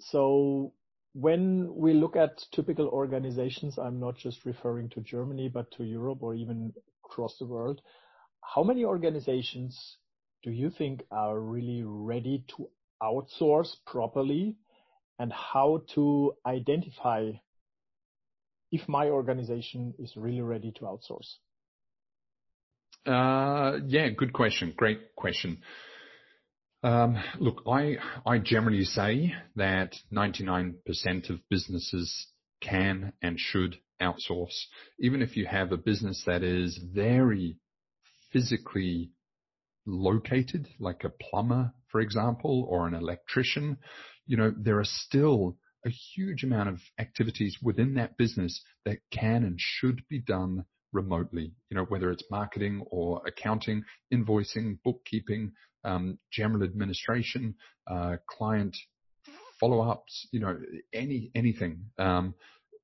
[0.00, 0.72] so
[1.14, 6.22] when we look at typical organizations, I'm not just referring to Germany, but to Europe
[6.22, 6.72] or even
[7.04, 7.80] across the world.
[8.42, 9.96] How many organizations
[10.44, 12.68] do you think are really ready to
[13.02, 14.54] outsource properly
[15.18, 17.30] and how to identify
[18.70, 21.36] if my organization is really ready to outsource?
[23.06, 24.74] Uh, yeah, good question.
[24.76, 25.58] Great question.
[26.82, 30.74] Um, look, I, I generally say that 99%
[31.30, 32.26] of businesses
[32.60, 34.66] can and should outsource.
[35.00, 37.56] Even if you have a business that is very
[38.32, 39.13] physically
[39.86, 43.78] located, like a plumber, for example, or an electrician,
[44.26, 49.44] you know, there are still a huge amount of activities within that business that can
[49.44, 55.52] and should be done remotely, you know, whether it's marketing or accounting, invoicing, bookkeeping,
[55.84, 57.54] um, general administration,
[57.86, 58.76] uh, client
[59.60, 60.58] follow-ups, you know,
[60.92, 61.84] any anything.
[61.98, 62.34] Um,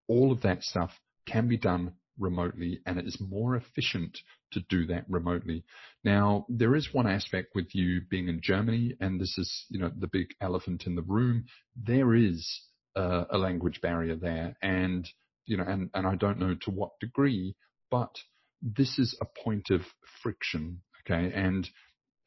[0.09, 0.91] all of that stuff
[1.27, 4.19] can be done remotely, and it is more efficient
[4.53, 5.65] to do that remotely.
[6.05, 9.91] Now, there is one aspect with you being in Germany, and this is, you know,
[9.97, 11.45] the big elephant in the room.
[11.77, 12.63] There is
[12.97, 15.09] uh, a language barrier there, and
[15.47, 17.57] you know, and and I don't know to what degree,
[17.91, 18.15] but
[18.63, 19.83] this is a point of
[20.23, 21.69] friction, okay, and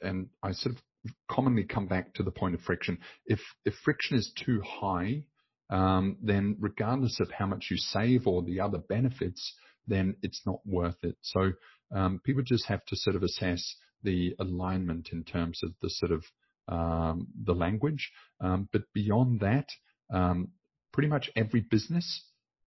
[0.01, 0.81] and I sort of
[1.29, 2.99] commonly come back to the point of friction.
[3.25, 5.23] If if friction is too high,
[5.69, 9.53] um, then regardless of how much you save or the other benefits,
[9.87, 11.17] then it's not worth it.
[11.21, 11.53] So
[11.93, 16.11] um, people just have to sort of assess the alignment in terms of the sort
[16.11, 16.23] of
[16.67, 18.11] um, the language.
[18.41, 19.67] Um, but beyond that,
[20.13, 20.49] um,
[20.91, 22.23] pretty much every business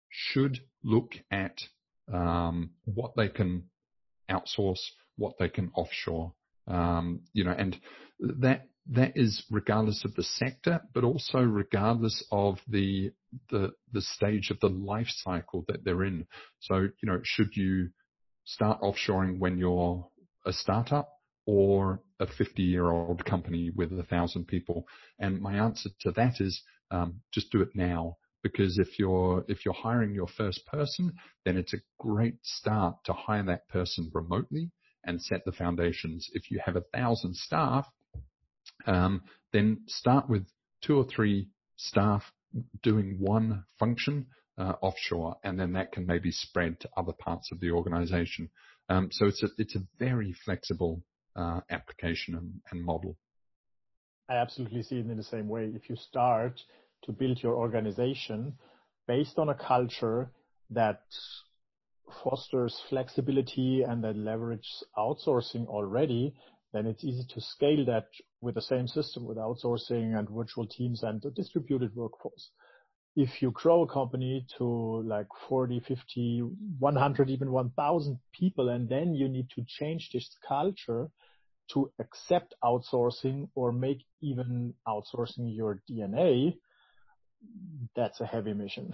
[0.08, 1.58] should look at
[2.12, 3.64] um, what they can
[4.30, 4.80] outsource,
[5.16, 6.32] what they can offshore.
[6.66, 7.76] Um, you know, and
[8.18, 13.12] that that is regardless of the sector, but also regardless of the
[13.50, 16.26] the the stage of the life cycle that they're in.
[16.60, 17.90] So, you know, should you
[18.44, 20.06] start offshoring when you're
[20.46, 21.10] a startup
[21.46, 24.86] or a 50 year old company with a thousand people?
[25.18, 28.16] And my answer to that is um, just do it now.
[28.42, 31.14] Because if you're if you're hiring your first person,
[31.46, 34.70] then it's a great start to hire that person remotely
[35.04, 36.28] and set the foundations.
[36.34, 37.86] If you have a thousand staff,
[38.86, 40.46] um, then start with
[40.82, 42.22] two or three staff
[42.82, 44.26] doing one function
[44.58, 48.50] uh, offshore, and then that can maybe spread to other parts of the organization.
[48.88, 51.02] Um, so it's a it's a very flexible
[51.36, 53.16] uh, application and, and model.
[54.28, 55.72] I absolutely see it in the same way.
[55.74, 56.60] If you start
[57.04, 58.54] to build your organization
[59.06, 60.30] based on a culture
[60.70, 61.02] that
[62.22, 66.34] fosters flexibility and that leverages outsourcing already,
[66.72, 68.06] then it's easy to scale that
[68.40, 72.50] with the same system with outsourcing and virtual teams and a distributed workforce.
[73.16, 76.40] If you grow a company to like 40, 50,
[76.78, 81.08] 100, even 1000 people, and then you need to change this culture
[81.72, 86.56] to accept outsourcing or make even outsourcing your DNA,
[87.94, 88.92] that's a heavy mission.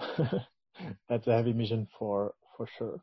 [1.09, 3.03] that's a heavy mission for, for sure.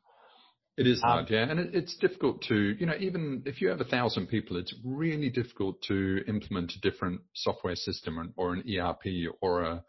[0.78, 1.50] It is hard, um, yeah.
[1.50, 4.76] And it, it's difficult to, you know, even if you have a thousand people, it's
[4.84, 9.84] really difficult to implement a different software system or, or an ERP or a,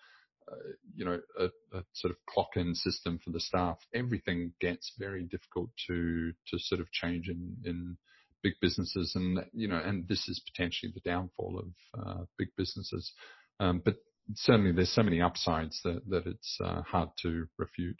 [0.94, 1.44] you know, a,
[1.76, 3.78] a, sort of clock in system for the staff.
[3.94, 7.96] Everything gets very difficult to, to sort of change in, in
[8.42, 9.12] big businesses.
[9.14, 13.12] And, you know, and this is potentially the downfall of, uh, big businesses.
[13.60, 13.96] Um, but
[14.34, 17.96] certainly there's so many upsides that, that it's, uh, hard to refute.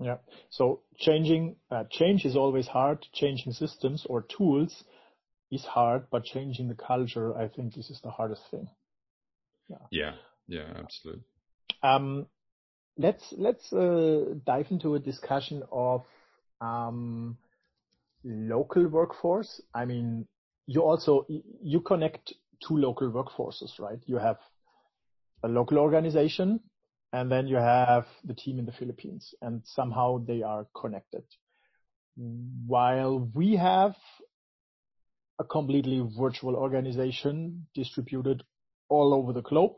[0.00, 0.16] Yeah.
[0.50, 3.06] So changing uh, change is always hard.
[3.14, 4.84] Changing systems or tools
[5.50, 8.68] is hard, but changing the culture, I think, this is the hardest thing.
[9.68, 9.76] Yeah.
[9.90, 10.12] Yeah.
[10.48, 10.72] Yeah.
[10.76, 11.22] Absolutely.
[11.84, 12.26] Um,
[12.96, 16.02] let's let's uh, dive into a discussion of
[16.60, 17.36] um,
[18.24, 19.60] local workforce.
[19.74, 20.26] I mean,
[20.66, 21.26] you also
[21.62, 22.32] you connect
[22.66, 23.98] two local workforces, right?
[24.06, 24.38] You have
[25.42, 26.60] a local organization
[27.12, 31.22] and then you have the team in the Philippines, and somehow they are connected.
[32.16, 33.94] While we have
[35.38, 38.42] a completely virtual organization distributed
[38.88, 39.76] all over the globe,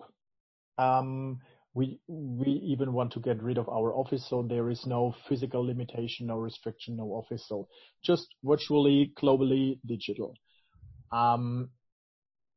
[0.78, 1.40] um,
[1.76, 5.64] we we even want to get rid of our office, so there is no physical
[5.64, 7.68] limitation, no restriction, no office, so
[8.02, 10.34] just virtually, globally, digital.
[11.12, 11.68] Um,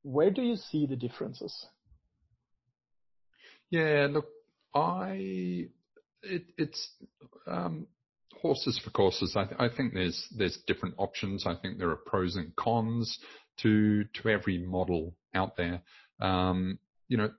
[0.04, 1.54] where do you see the differences?
[3.70, 4.28] Yeah, look,
[4.74, 5.68] I
[6.24, 6.90] it, it's
[7.46, 7.88] um,
[8.42, 9.36] horses for courses.
[9.36, 11.46] I, th- I, think there's there's different options.
[11.46, 13.20] I think there are pros and cons
[13.64, 15.82] to to every model out there.
[16.22, 16.80] Um,
[17.10, 17.32] you know,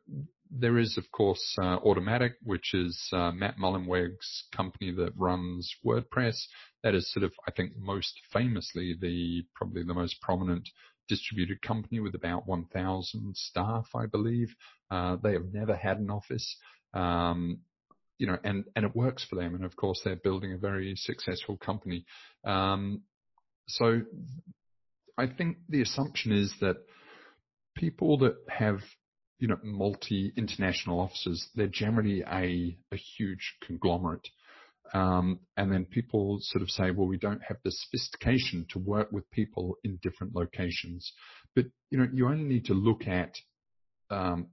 [0.50, 6.36] there is of course uh, Automattic, which is uh, Matt Mullenweg's company that runs WordPress.
[6.82, 10.68] That is sort of I think most famously the probably the most prominent
[11.08, 14.54] distributed company with about 1,000 staff, I believe.
[14.90, 16.56] Uh, they have never had an office.
[16.94, 17.58] Um,
[18.16, 19.54] you know, and, and it works for them.
[19.54, 22.04] And of course, they're building a very successful company.
[22.44, 23.02] Um,
[23.66, 24.02] so
[25.18, 26.76] I think the assumption is that
[27.74, 28.80] people that have
[29.40, 34.28] you know, multi-international offices, they're generally a, a huge conglomerate.
[34.92, 39.10] Um, and then people sort of say, well, we don't have the sophistication to work
[39.12, 41.12] with people in different locations.
[41.54, 43.34] But, you know, you only need to look at,
[44.10, 44.48] um,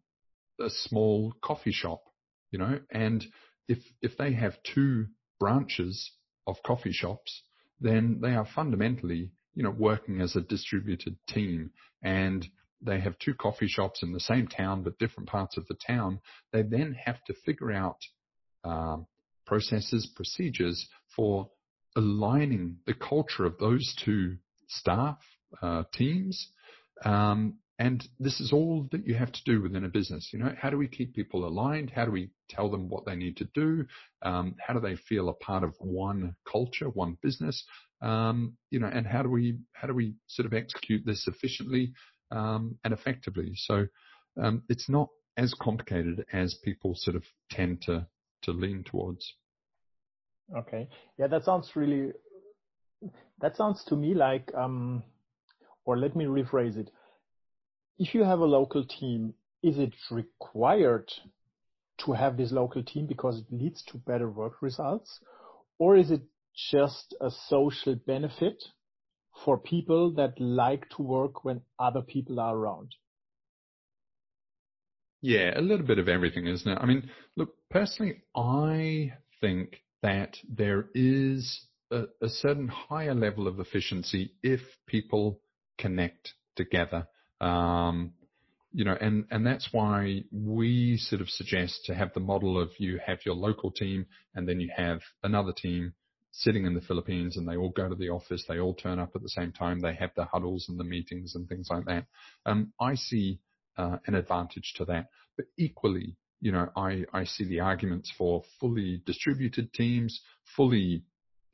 [0.60, 2.04] a small coffee shop,
[2.52, 3.26] you know, and
[3.68, 5.08] if, if they have two
[5.40, 6.12] branches
[6.48, 7.44] of coffee shops,
[7.82, 11.72] then they are fundamentally, you know, working as a distributed team
[12.02, 12.48] and
[12.82, 16.20] they have two coffee shops in the same town but different parts of the town,
[16.52, 17.98] they then have to figure out
[18.64, 19.08] um,
[19.46, 21.50] processes, procedures for
[21.96, 25.18] aligning the culture of those two staff
[25.62, 26.50] uh, teams.
[27.04, 30.30] Um, and this is all that you have to do within a business.
[30.34, 31.92] You know, how do we keep people aligned?
[31.92, 33.86] How do we tell them what they need to do?
[34.24, 37.64] Um, how do they feel a part of one culture, one business?
[38.02, 41.94] Um, you know, and how do we how do we sort of execute this efficiently
[42.32, 43.54] um, and effectively.
[43.56, 43.88] So
[44.42, 48.08] um, it's not as complicated as people sort of tend to
[48.44, 49.34] to lean towards.
[50.56, 52.12] Okay, yeah, that sounds really.
[53.42, 55.04] That sounds to me like, um,
[55.86, 56.90] or let me rephrase it.
[58.00, 61.12] If you have a local team, is it required
[62.00, 65.20] to have this local team because it leads to better work results,
[65.78, 66.22] or is it
[66.72, 68.64] just a social benefit
[69.44, 72.96] for people that like to work when other people are around?
[75.22, 76.78] Yeah, a little bit of everything, isn't it?
[76.80, 83.60] I mean, look, personally, I think that there is a, a certain higher level of
[83.60, 85.42] efficiency if people
[85.78, 87.08] connect together.
[87.42, 88.14] Um,
[88.72, 92.70] you know, and, and that's why we sort of suggest to have the model of
[92.78, 95.94] you have your local team and then you have another team
[96.38, 99.12] sitting in the Philippines and they all go to the office, they all turn up
[99.16, 102.06] at the same time, they have the huddles and the meetings and things like that.
[102.46, 103.40] Um, I see
[103.76, 105.08] uh, an advantage to that.
[105.36, 110.22] But equally, you know, I, I see the arguments for fully distributed teams,
[110.56, 111.04] fully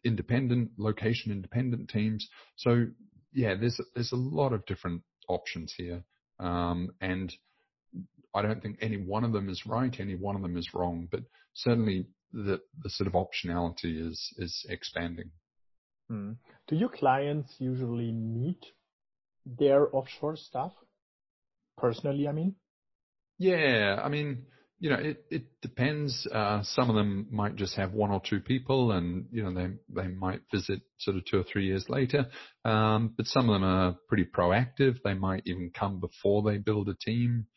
[0.03, 2.27] independent, location independent teams.
[2.57, 2.87] So
[3.31, 6.03] yeah, there's there's a lot of different options here,
[6.39, 7.33] um, and
[8.35, 11.07] I don't think any one of them is right, any one of them is wrong.
[11.09, 11.21] But
[11.53, 15.31] certainly the the sort of optionality is is expanding.
[16.09, 16.33] Hmm.
[16.67, 18.65] Do your clients usually meet
[19.45, 20.73] their offshore staff
[21.77, 22.27] personally?
[22.27, 22.55] I mean.
[23.39, 24.45] Yeah, I mean,
[24.79, 26.27] you know, it it depends.
[26.31, 29.73] Uh, some of them might just have one or two people, and you know, they
[29.89, 32.27] they might visit sort of two or three years later.
[32.65, 34.97] Um, but some of them are pretty proactive.
[35.03, 37.47] They might even come before they build a team.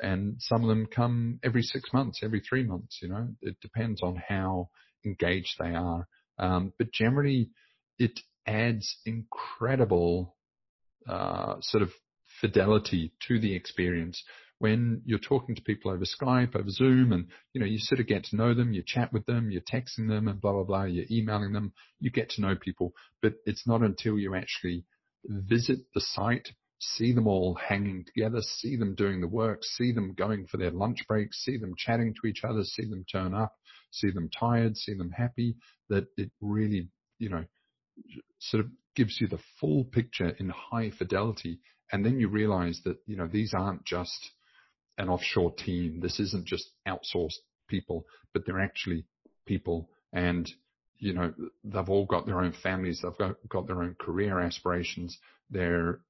[0.00, 2.98] And some of them come every six months, every three months.
[3.02, 4.68] You know, it depends on how
[5.04, 6.06] engaged they are.
[6.38, 7.50] Um, but generally,
[7.98, 10.36] it adds incredible
[11.08, 11.90] uh, sort of
[12.40, 14.22] fidelity to the experience
[14.58, 18.06] when you're talking to people over Skype, over Zoom, and you know you sort of
[18.06, 20.84] get to know them, you chat with them, you're texting them, and blah blah blah,
[20.84, 22.92] you're emailing them, you get to know people.
[23.22, 24.84] But it's not until you actually
[25.24, 30.14] visit the site, see them all hanging together, see them doing the work, see them
[30.14, 33.54] going for their lunch breaks, see them chatting to each other, see them turn up,
[33.90, 35.56] see them tired, see them happy,
[35.88, 37.44] that it really, you know,
[38.38, 41.60] sort of gives you the full picture in high fidelity.
[41.90, 44.30] And then you realize that, you know, these aren't just
[44.98, 46.00] an offshore team.
[46.00, 49.04] This isn't just outsourced people, but they're actually
[49.46, 50.50] people and
[50.98, 51.32] you know,
[51.64, 55.16] they've all got their own families, they've got, got their own career aspirations,
[55.50, 56.00] they're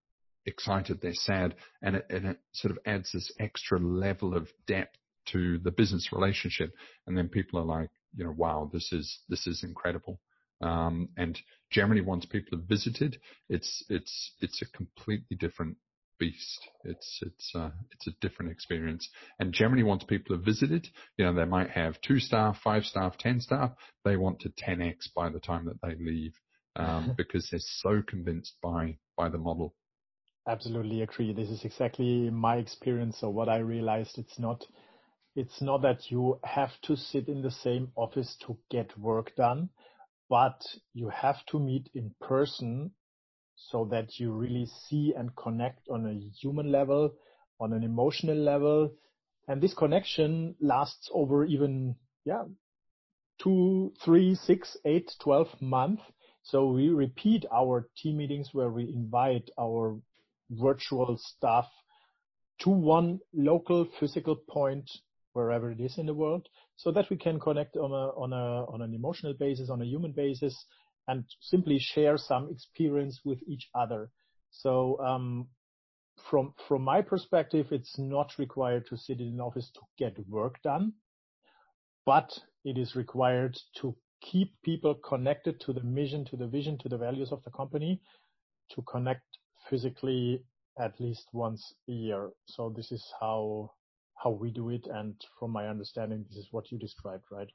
[0.48, 4.96] excited, they're sad, and it, and it sort of adds this extra level of depth
[5.26, 6.72] to the business relationship.
[7.06, 10.20] And then people are like, you know, wow, this is this is incredible.
[10.60, 11.38] Um, and
[11.70, 13.18] Germany, once people have visited,
[13.48, 15.76] it's it's it's a completely different
[16.18, 16.68] beast.
[16.84, 19.08] It's it's uh, it's a different experience.
[19.38, 23.16] And Germany, once people have visited, you know, they might have two staff, five staff,
[23.18, 23.72] ten staff.
[24.04, 26.34] They want to 10x by the time that they leave
[26.76, 29.74] um, because they're so convinced by by the model.
[30.48, 31.32] Absolutely agree.
[31.32, 33.18] This is exactly my experience.
[33.18, 34.66] So what I realized, it's not,
[35.36, 39.70] it's not that you have to sit in the same office to get work done,
[40.28, 40.60] but
[40.94, 42.92] you have to meet in person
[43.56, 47.12] so that you really see and connect on a human level,
[47.60, 48.92] on an emotional level.
[49.48, 52.44] And this connection lasts over even, yeah,
[53.42, 56.02] two, three, six, eight, twelve months.
[56.42, 59.98] So we repeat our team meetings where we invite our
[60.50, 61.66] virtual stuff
[62.60, 64.90] to one local physical point
[65.32, 68.64] wherever it is in the world so that we can connect on a on a
[68.72, 70.64] on an emotional basis on a human basis
[71.06, 74.10] and simply share some experience with each other.
[74.50, 75.48] So um,
[76.30, 80.60] from from my perspective, it's not required to sit in an office to get work
[80.62, 80.92] done,
[82.04, 82.30] but
[82.64, 86.98] it is required to keep people connected to the mission, to the vision, to the
[86.98, 88.00] values of the company,
[88.74, 89.37] to connect
[89.68, 90.44] physically
[90.78, 92.30] at least once a year.
[92.46, 93.72] So this is how
[94.22, 97.48] how we do it, and from my understanding, this is what you described, right?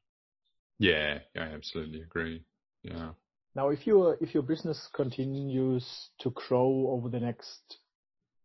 [0.80, 2.44] Yeah, I absolutely agree.
[2.84, 3.12] Yeah.
[3.56, 7.78] Now, if your if your business continues to grow over the next,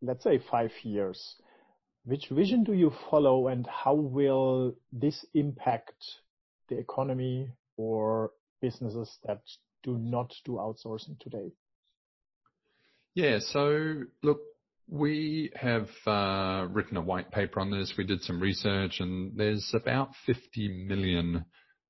[0.02, 1.36] let's say, five years,
[2.04, 6.04] which vision do you follow, and how will this impact
[6.68, 9.40] the economy or businesses that
[9.82, 11.52] do not do outsourcing today?
[13.14, 13.38] Yeah.
[13.40, 14.40] So look,
[14.88, 17.92] we have uh, written a white paper on this.
[17.98, 21.44] We did some research, and there's about 50 million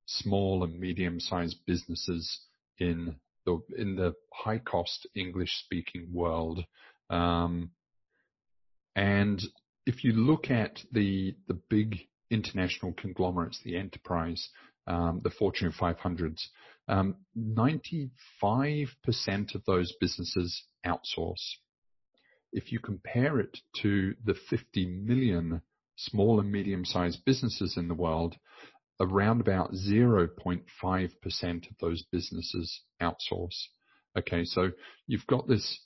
[0.06, 2.40] small and medium-sized businesses
[2.78, 3.16] in
[3.46, 6.64] the in the high-cost English-speaking world.
[7.08, 7.70] Um,
[8.96, 9.40] and
[9.86, 11.98] if you look at the the big
[12.30, 14.48] international conglomerates, the enterprise,
[14.86, 16.40] um, the Fortune 500s,
[16.88, 18.10] um, 95%
[19.54, 21.56] of those businesses outsource.
[22.52, 25.62] If you compare it to the 50 million
[25.96, 28.36] small and medium-sized businesses in the world,
[29.00, 33.66] around about 0.5% of those businesses outsource.
[34.16, 34.70] Okay, so
[35.06, 35.80] you've got this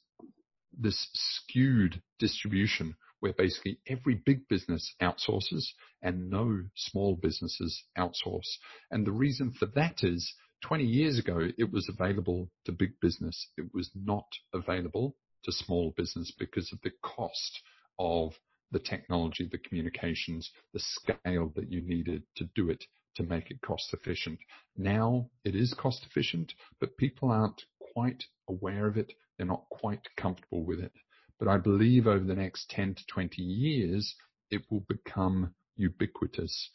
[0.78, 5.64] this skewed distribution where basically every big business outsources
[6.02, 8.48] and no small businesses outsource.
[8.90, 13.48] And the reason for that is 20 years ago, it was available to big business.
[13.56, 17.60] It was not available to small business because of the cost
[17.98, 18.32] of
[18.70, 22.84] the technology, the communications, the scale that you needed to do it
[23.16, 24.38] to make it cost efficient.
[24.76, 29.12] Now it is cost efficient, but people aren't quite aware of it.
[29.36, 30.92] They're not quite comfortable with it.
[31.38, 34.14] But I believe over the next 10 to 20 years,
[34.50, 36.70] it will become ubiquitous.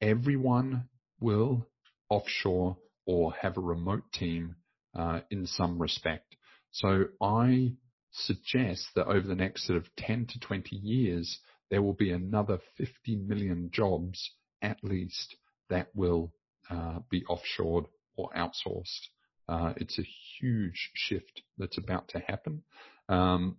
[0.00, 0.88] Everyone
[1.20, 1.68] will
[2.08, 2.76] offshore
[3.06, 4.56] or have a remote team
[4.94, 6.36] uh, in some respect.
[6.72, 7.72] So I
[8.12, 11.38] suggest that over the next sort of 10 to 20 years,
[11.70, 14.30] there will be another 50 million jobs
[14.62, 15.36] at least
[15.68, 16.32] that will
[16.70, 17.86] uh, be offshored
[18.16, 19.08] or outsourced.
[19.48, 20.08] Uh, it's a
[20.40, 22.62] huge shift that's about to happen.
[23.08, 23.58] Um,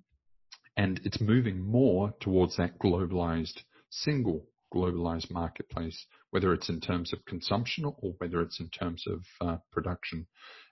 [0.76, 6.06] and it's moving more towards that globalized, single globalized marketplace,
[6.38, 10.28] whether it's in terms of consumption or whether it's in terms of uh, production.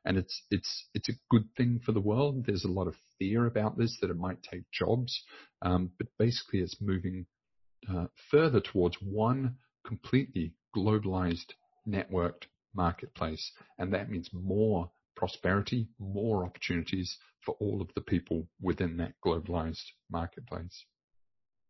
[0.06, 2.46] And it's it's it's a good thing for the world.
[2.46, 5.24] There's a lot of fear about this that it might take jobs,
[5.64, 7.26] um, but basically it's moving
[7.92, 11.54] uh, further towards one completely globalized,
[11.90, 12.44] networked
[12.76, 13.52] marketplace.
[13.80, 19.88] And that means more prosperity, more opportunities for all of the people within that globalized
[20.12, 20.86] marketplace.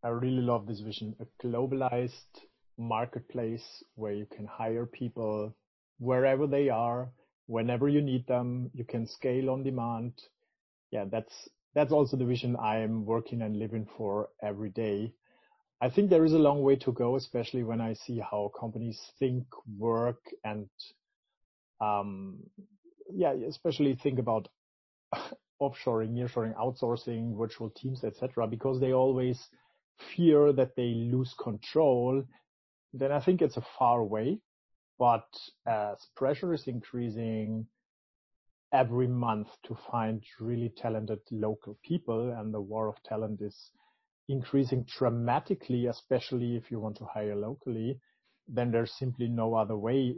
[0.03, 2.43] I really love this vision, a globalized
[2.77, 5.55] marketplace where you can hire people
[5.99, 7.09] wherever they are,
[7.47, 10.13] whenever you need them, you can scale on demand.
[10.91, 15.13] Yeah, that's that's also the vision I am working and living for every day.
[15.81, 18.99] I think there is a long way to go, especially when I see how companies
[19.19, 19.45] think,
[19.77, 20.69] work, and
[21.81, 22.37] um,
[23.13, 24.47] yeah, especially think about
[25.61, 29.49] offshoring, nearshoring, outsourcing, virtual teams, etc., because they always
[30.15, 32.23] fear that they lose control.
[32.97, 34.39] Then I think it's a far away.
[34.97, 35.27] But
[35.67, 37.67] as pressure is increasing
[38.73, 43.71] every month to find really talented local people, and the war of talent is
[44.29, 47.99] increasing dramatically, especially if you want to hire locally,
[48.47, 50.15] then there's simply no other way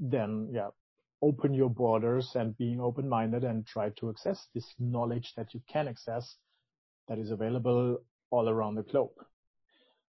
[0.00, 0.70] than, yeah,
[1.22, 5.86] open your borders and being open-minded and try to access this knowledge that you can
[5.86, 6.36] access
[7.08, 7.98] that is available
[8.30, 9.10] all around the globe.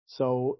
[0.06, 0.58] So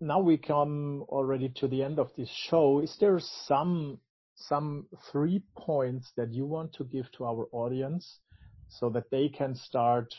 [0.00, 2.80] now we come already to the end of this show.
[2.80, 3.98] Is there some
[4.34, 8.20] some three points that you want to give to our audience
[8.68, 10.14] so that they can start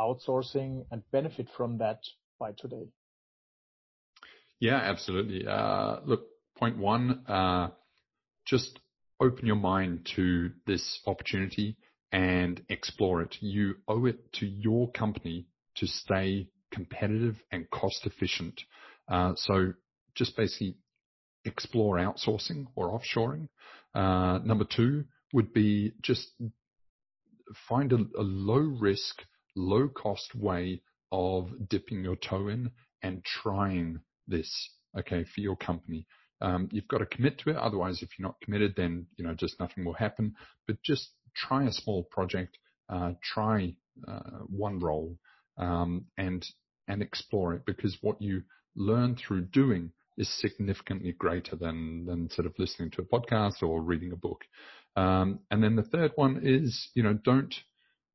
[0.00, 2.00] outsourcing and benefit from that
[2.38, 2.88] by today?
[4.58, 5.46] Yeah, absolutely.
[5.46, 6.26] Uh, look,
[6.56, 7.68] point one, uh,
[8.46, 8.80] just
[9.20, 11.76] open your mind to this opportunity
[12.12, 13.36] and explore it.
[13.40, 18.62] You owe it to your company to stay competitive and cost efficient.
[19.08, 19.72] Uh, so
[20.14, 20.76] just basically
[21.44, 23.48] explore outsourcing or offshoring.
[23.94, 26.30] Uh, number two would be just
[27.68, 29.22] find a, low risk,
[29.54, 30.82] low cost way
[31.12, 32.70] of dipping your toe in
[33.02, 36.06] and trying this, okay, for your company.
[36.40, 37.56] Um, you've got to commit to it.
[37.56, 40.34] Otherwise, if you're not committed, then, you know, just nothing will happen.
[40.66, 42.58] But just try a small project,
[42.92, 43.74] uh, try
[44.48, 45.16] one role,
[45.58, 46.44] um, and
[46.88, 48.42] and explore it because what you
[48.76, 53.82] learn through doing is significantly greater than than sort of listening to a podcast or
[53.82, 54.44] reading a book.
[54.96, 57.54] Um, and then the third one is, you know, don't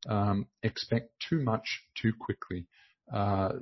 [0.09, 2.67] um, expect too much too quickly.
[3.13, 3.53] Uh,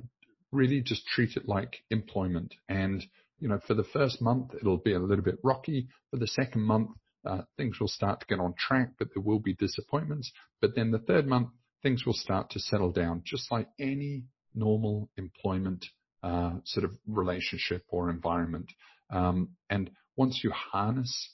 [0.52, 2.54] really, just treat it like employment.
[2.68, 3.04] And
[3.38, 5.88] you know, for the first month, it'll be a little bit rocky.
[6.10, 6.90] For the second month,
[7.26, 10.30] uh, things will start to get on track, but there will be disappointments.
[10.60, 11.48] But then the third month,
[11.82, 14.24] things will start to settle down, just like any
[14.54, 15.86] normal employment
[16.22, 18.70] uh, sort of relationship or environment.
[19.10, 21.30] Um, and once you harness,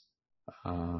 [0.65, 0.99] uh,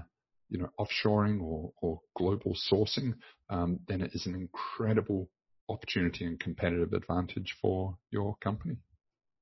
[0.49, 3.15] you know, offshoring or, or global sourcing,
[3.49, 5.29] um, then it is an incredible
[5.69, 8.77] opportunity and competitive advantage for your company.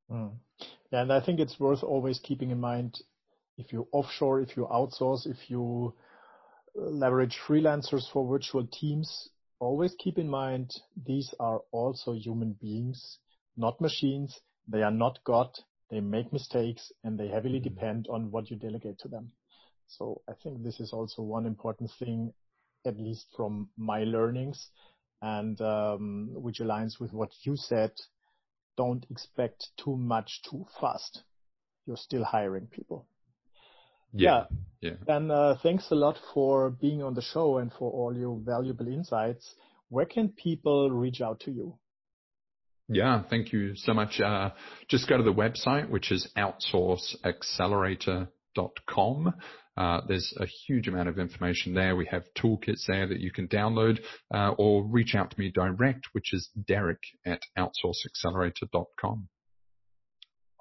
[0.10, 0.32] Mm.
[0.92, 3.00] And I think it's worth always keeping in mind
[3.58, 5.94] if you offshore, if you outsource, if you
[6.78, 9.30] uh, leverage freelancers for virtual teams,
[9.60, 10.74] always keep in mind
[11.06, 13.20] these are also human beings,
[13.58, 14.40] not machines.
[14.68, 15.50] They are not God.
[15.90, 17.76] They make mistakes and they heavily mm-hmm.
[17.76, 19.32] depend on what you delegate to them.
[19.88, 22.34] So I think this is also one important thing,
[22.86, 24.70] at least from my learnings
[25.22, 27.92] and um, which aligns with what you said.
[28.78, 31.24] Don't expect too much too fast.
[31.86, 33.06] You're still hiring people.
[34.12, 34.46] Yeah.
[34.82, 34.96] Yeah.
[35.08, 38.88] And uh, thanks a lot for being on the show and for all your valuable
[38.88, 39.56] insights.
[39.90, 41.78] Where can people reach out to you?
[42.88, 44.22] Yeah, thank you so much.
[44.22, 44.52] Uh,
[44.88, 49.34] just go to the website, which is outsourceaccelerator.com.
[49.78, 51.96] Uh, there's a huge amount of information there.
[51.96, 54.00] We have toolkits there that you can download
[54.34, 59.28] uh, or reach out to me direct, which is derek at outsourceaccelerator.com.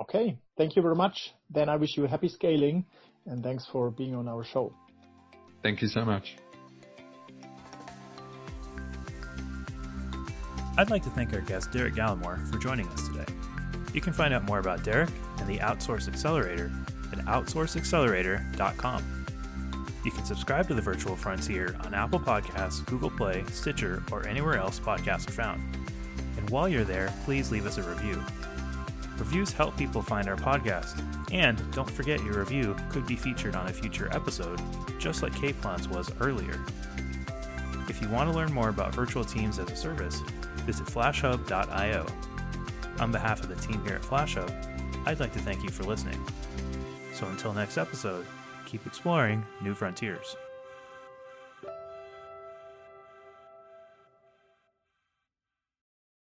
[0.00, 1.32] Okay, thank you very much.
[1.50, 2.86] Then I wish you happy scaling
[3.26, 4.74] and thanks for being on our show.
[5.62, 6.36] Thank you so much.
[10.76, 13.26] I'd like to thank our guest Derek Gallimore for joining us today.
[13.92, 16.72] You can find out more about Derek and the Outsource Accelerator
[17.12, 19.26] at outsourceaccelerator.com.
[20.04, 24.56] You can subscribe to the Virtual Frontier on Apple Podcasts, Google Play, Stitcher, or anywhere
[24.56, 25.62] else podcasts are found.
[26.36, 28.20] And while you're there, please leave us a review.
[29.16, 31.00] Reviews help people find our podcast.
[31.32, 34.60] And don't forget your review could be featured on a future episode,
[34.98, 36.58] just like Kplant's was earlier.
[37.88, 40.20] If you want to learn more about virtual teams as a service,
[40.64, 42.06] visit flashhub.io.
[43.00, 44.52] On behalf of the team here at FlashHub,
[45.06, 46.20] I'd like to thank you for listening.
[47.12, 48.26] So until next episode,
[48.66, 50.36] keep exploring new frontiers.